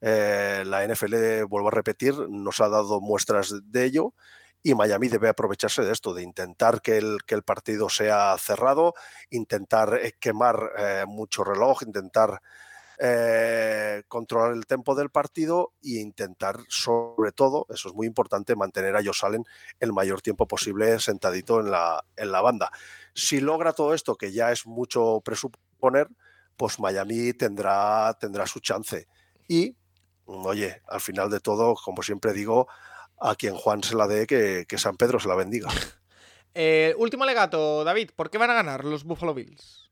[0.00, 4.14] eh, la NFL, vuelvo a repetir, nos ha dado muestras de ello
[4.62, 8.94] y Miami debe aprovecharse de esto, de intentar que el, que el partido sea cerrado,
[9.30, 12.40] intentar eh, quemar eh, mucho reloj, intentar
[14.08, 19.02] controlar el tempo del partido e intentar, sobre todo, eso es muy importante, mantener a
[19.02, 19.44] Josh Allen
[19.78, 22.70] el mayor tiempo posible sentadito en la, en la banda.
[23.14, 26.08] Si logra todo esto, que ya es mucho presuponer,
[26.56, 29.08] pues Miami tendrá, tendrá su chance.
[29.48, 29.74] Y,
[30.26, 32.68] oye, al final de todo, como siempre digo,
[33.18, 35.68] a quien Juan se la dé, que, San Pedro se la bendiga.
[36.52, 39.89] Eh, último legato, David, ¿por qué van a ganar los Buffalo Bills?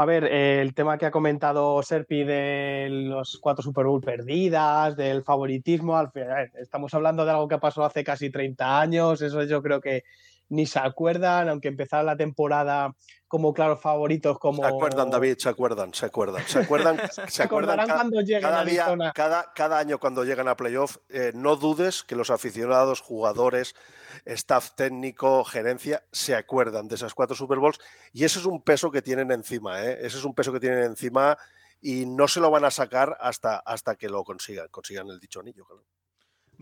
[0.00, 5.22] A ver, el tema que ha comentado Serpi de los cuatro Super Bowl perdidas, del
[5.22, 9.62] favoritismo, al final, estamos hablando de algo que pasó hace casi 30 años, eso yo
[9.62, 10.04] creo que
[10.50, 12.94] ni se acuerdan, aunque empezara la temporada
[13.28, 14.38] como claros favoritos.
[14.38, 14.62] Como...
[14.62, 16.44] Se acuerdan, David, se acuerdan, se acuerdan.
[16.46, 16.98] Se acuerdan,
[17.28, 21.30] se acuerdan cuando llegan cada, a día, cada, cada, año cuando llegan a playoff, eh,
[21.34, 23.76] no dudes que los aficionados, jugadores,
[24.24, 27.78] staff técnico, gerencia, se acuerdan de esas cuatro Super Bowls
[28.12, 29.98] y eso es un peso que tienen encima, ¿eh?
[30.00, 31.38] ese es un peso que tienen encima
[31.80, 35.40] y no se lo van a sacar hasta, hasta que lo consigan, consigan el dicho
[35.40, 35.64] anillo.
[35.64, 35.84] Claro.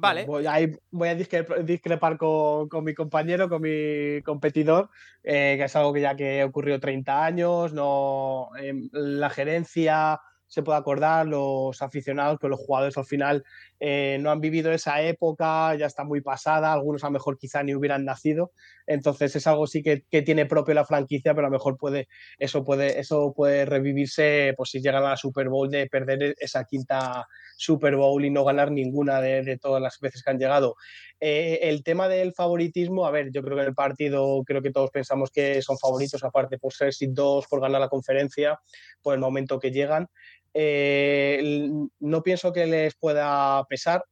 [0.01, 0.27] Vale.
[0.27, 0.55] Voy a,
[0.93, 4.91] voy a discrepar con, mi compañero, con mi competidor,
[5.25, 10.63] eh, que es algo que ya que ocurrió 30 años, no, em, la gerencia se
[10.63, 13.45] puede acordar, los aficionados, que los jugadores al final
[13.81, 17.63] eh, no han vivido esa época, ya está muy pasada, algunos a lo mejor quizá
[17.63, 18.53] ni hubieran nacido,
[18.87, 22.09] entonces es algo sí que, tiene propio la franquicia, pero a lo mejor puede,
[22.39, 26.65] eso, puede, eso puede revivirse pues, si llegan a la Super Bowl de perder esa
[26.65, 27.27] quinta
[27.57, 30.77] Super Bowl y no ganar ninguna de, todas las veces que han llegado.
[31.21, 34.71] Eh, el tema del favoritismo, a ver, yo creo que en el partido creo que
[34.71, 38.61] todos pensamos que son favoritos, aparte por ser sin dos, por ganar la conferencia,
[39.03, 40.09] por el momento que llegan.
[40.55, 41.71] Eh,
[42.01, 44.05] no pienso que les pueda pesar,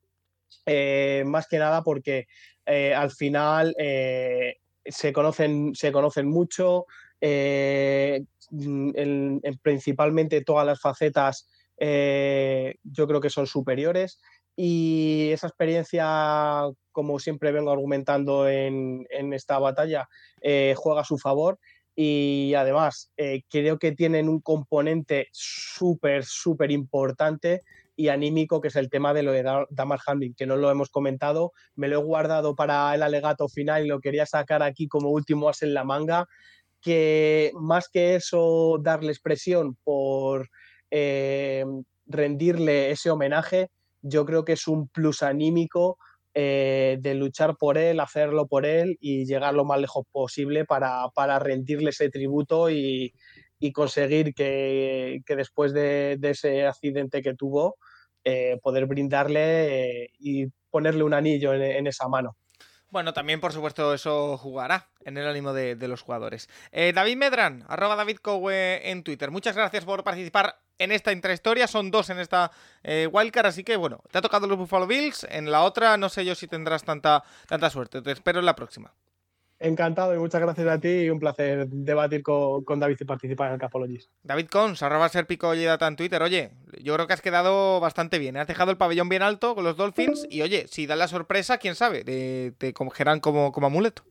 [0.65, 2.27] eh, más que nada porque
[2.65, 6.87] eh, al final se, conocen, se conocen mucho,
[9.63, 14.21] principalmente todas las facetas yo creo que son superiores.
[14.59, 20.09] Y esa experiencia, como siempre vengo argumentando en, en esta batalla,
[20.41, 21.59] juega a su favor
[21.99, 27.63] y además eh, creo que tienen un componente súper, súper importante
[27.97, 30.91] y anímico, que es el tema de lo de Damar Hamlin, que no lo hemos
[30.91, 35.09] comentado, me lo he guardado para el alegato final y lo quería sacar aquí como
[35.09, 36.27] último as en la manga,
[36.83, 40.51] que más que eso darle expresión por
[40.91, 41.65] eh,
[42.05, 43.71] rendirle ese homenaje,
[44.03, 45.99] yo creo que es un plus anímico
[46.39, 51.09] eh, de luchar por él, hacerlo por él y llegar lo más lejos posible para,
[51.39, 53.15] rendirle ese tributo y,
[53.73, 57.77] conseguir que, después de, ese accidente que tuvo,
[58.23, 62.37] eh, poder brindarle eh, y ponerle un anillo en esa mano.
[62.91, 66.49] Bueno, también por supuesto eso jugará en el ánimo de, los jugadores.
[66.71, 69.31] Eh, David Medran, arroba David Cowe en Twitter.
[69.31, 71.67] Muchas gracias por participar en esta intrahistoria.
[71.67, 72.53] Son dos en esta
[72.85, 75.27] eh, wildcard, así que bueno, te ha tocado los Buffalo Bills.
[75.31, 78.03] En la otra no sé yo si tendrás tanta, tanta suerte.
[78.03, 78.93] Te espero en la próxima.
[79.59, 83.55] Encantado y muchas gracias a ti y un placer debatir con, David y participar en
[83.55, 84.11] el Capologis.
[84.23, 86.23] David Cons, arroba serpico y data en Twitter.
[86.23, 86.51] Oye,
[86.83, 88.37] yo creo que has quedado bastante bien.
[88.37, 88.41] ¿eh?
[88.41, 91.57] Has dejado el pabellón bien alto con los Dolphins y oye, si dan la sorpresa,
[91.57, 94.05] quién sabe, te, te cogerán como, como amuleto.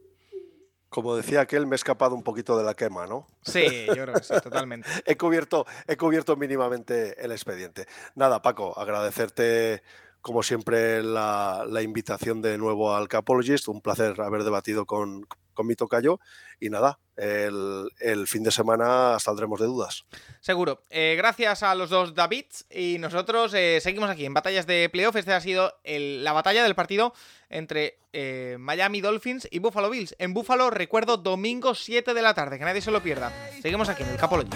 [0.89, 3.27] Como decía aquel, me he escapado un poquito de la quema, ¿no?
[3.41, 4.87] Sí, yo creo que sí, totalmente.
[5.05, 7.85] he, cubierto, he cubierto mínimamente el expediente.
[8.15, 9.83] Nada, Paco, agradecerte
[10.25, 13.67] como siempre, la, invitación de nuevo al Capologist.
[13.67, 15.23] Un placer haber debatido con,
[15.53, 16.19] con mi tocayo.
[16.59, 20.05] Y nada, el, fin de semana saldremos de dudas.
[20.39, 20.81] Seguro.
[20.89, 22.65] Eh, gracias a los dos Davids.
[22.71, 25.15] Y nosotros eh, seguimos aquí en batallas de playoff.
[25.15, 27.13] Este ha sido la batalla del partido
[27.49, 30.15] entre eh, Miami Dolphins y Buffalo Bills.
[30.17, 32.57] En Buffalo, recuerdo, domingo 7 de la tarde.
[32.57, 33.31] Que nadie se lo pierda.
[33.61, 34.55] Seguimos aquí en el Capologist.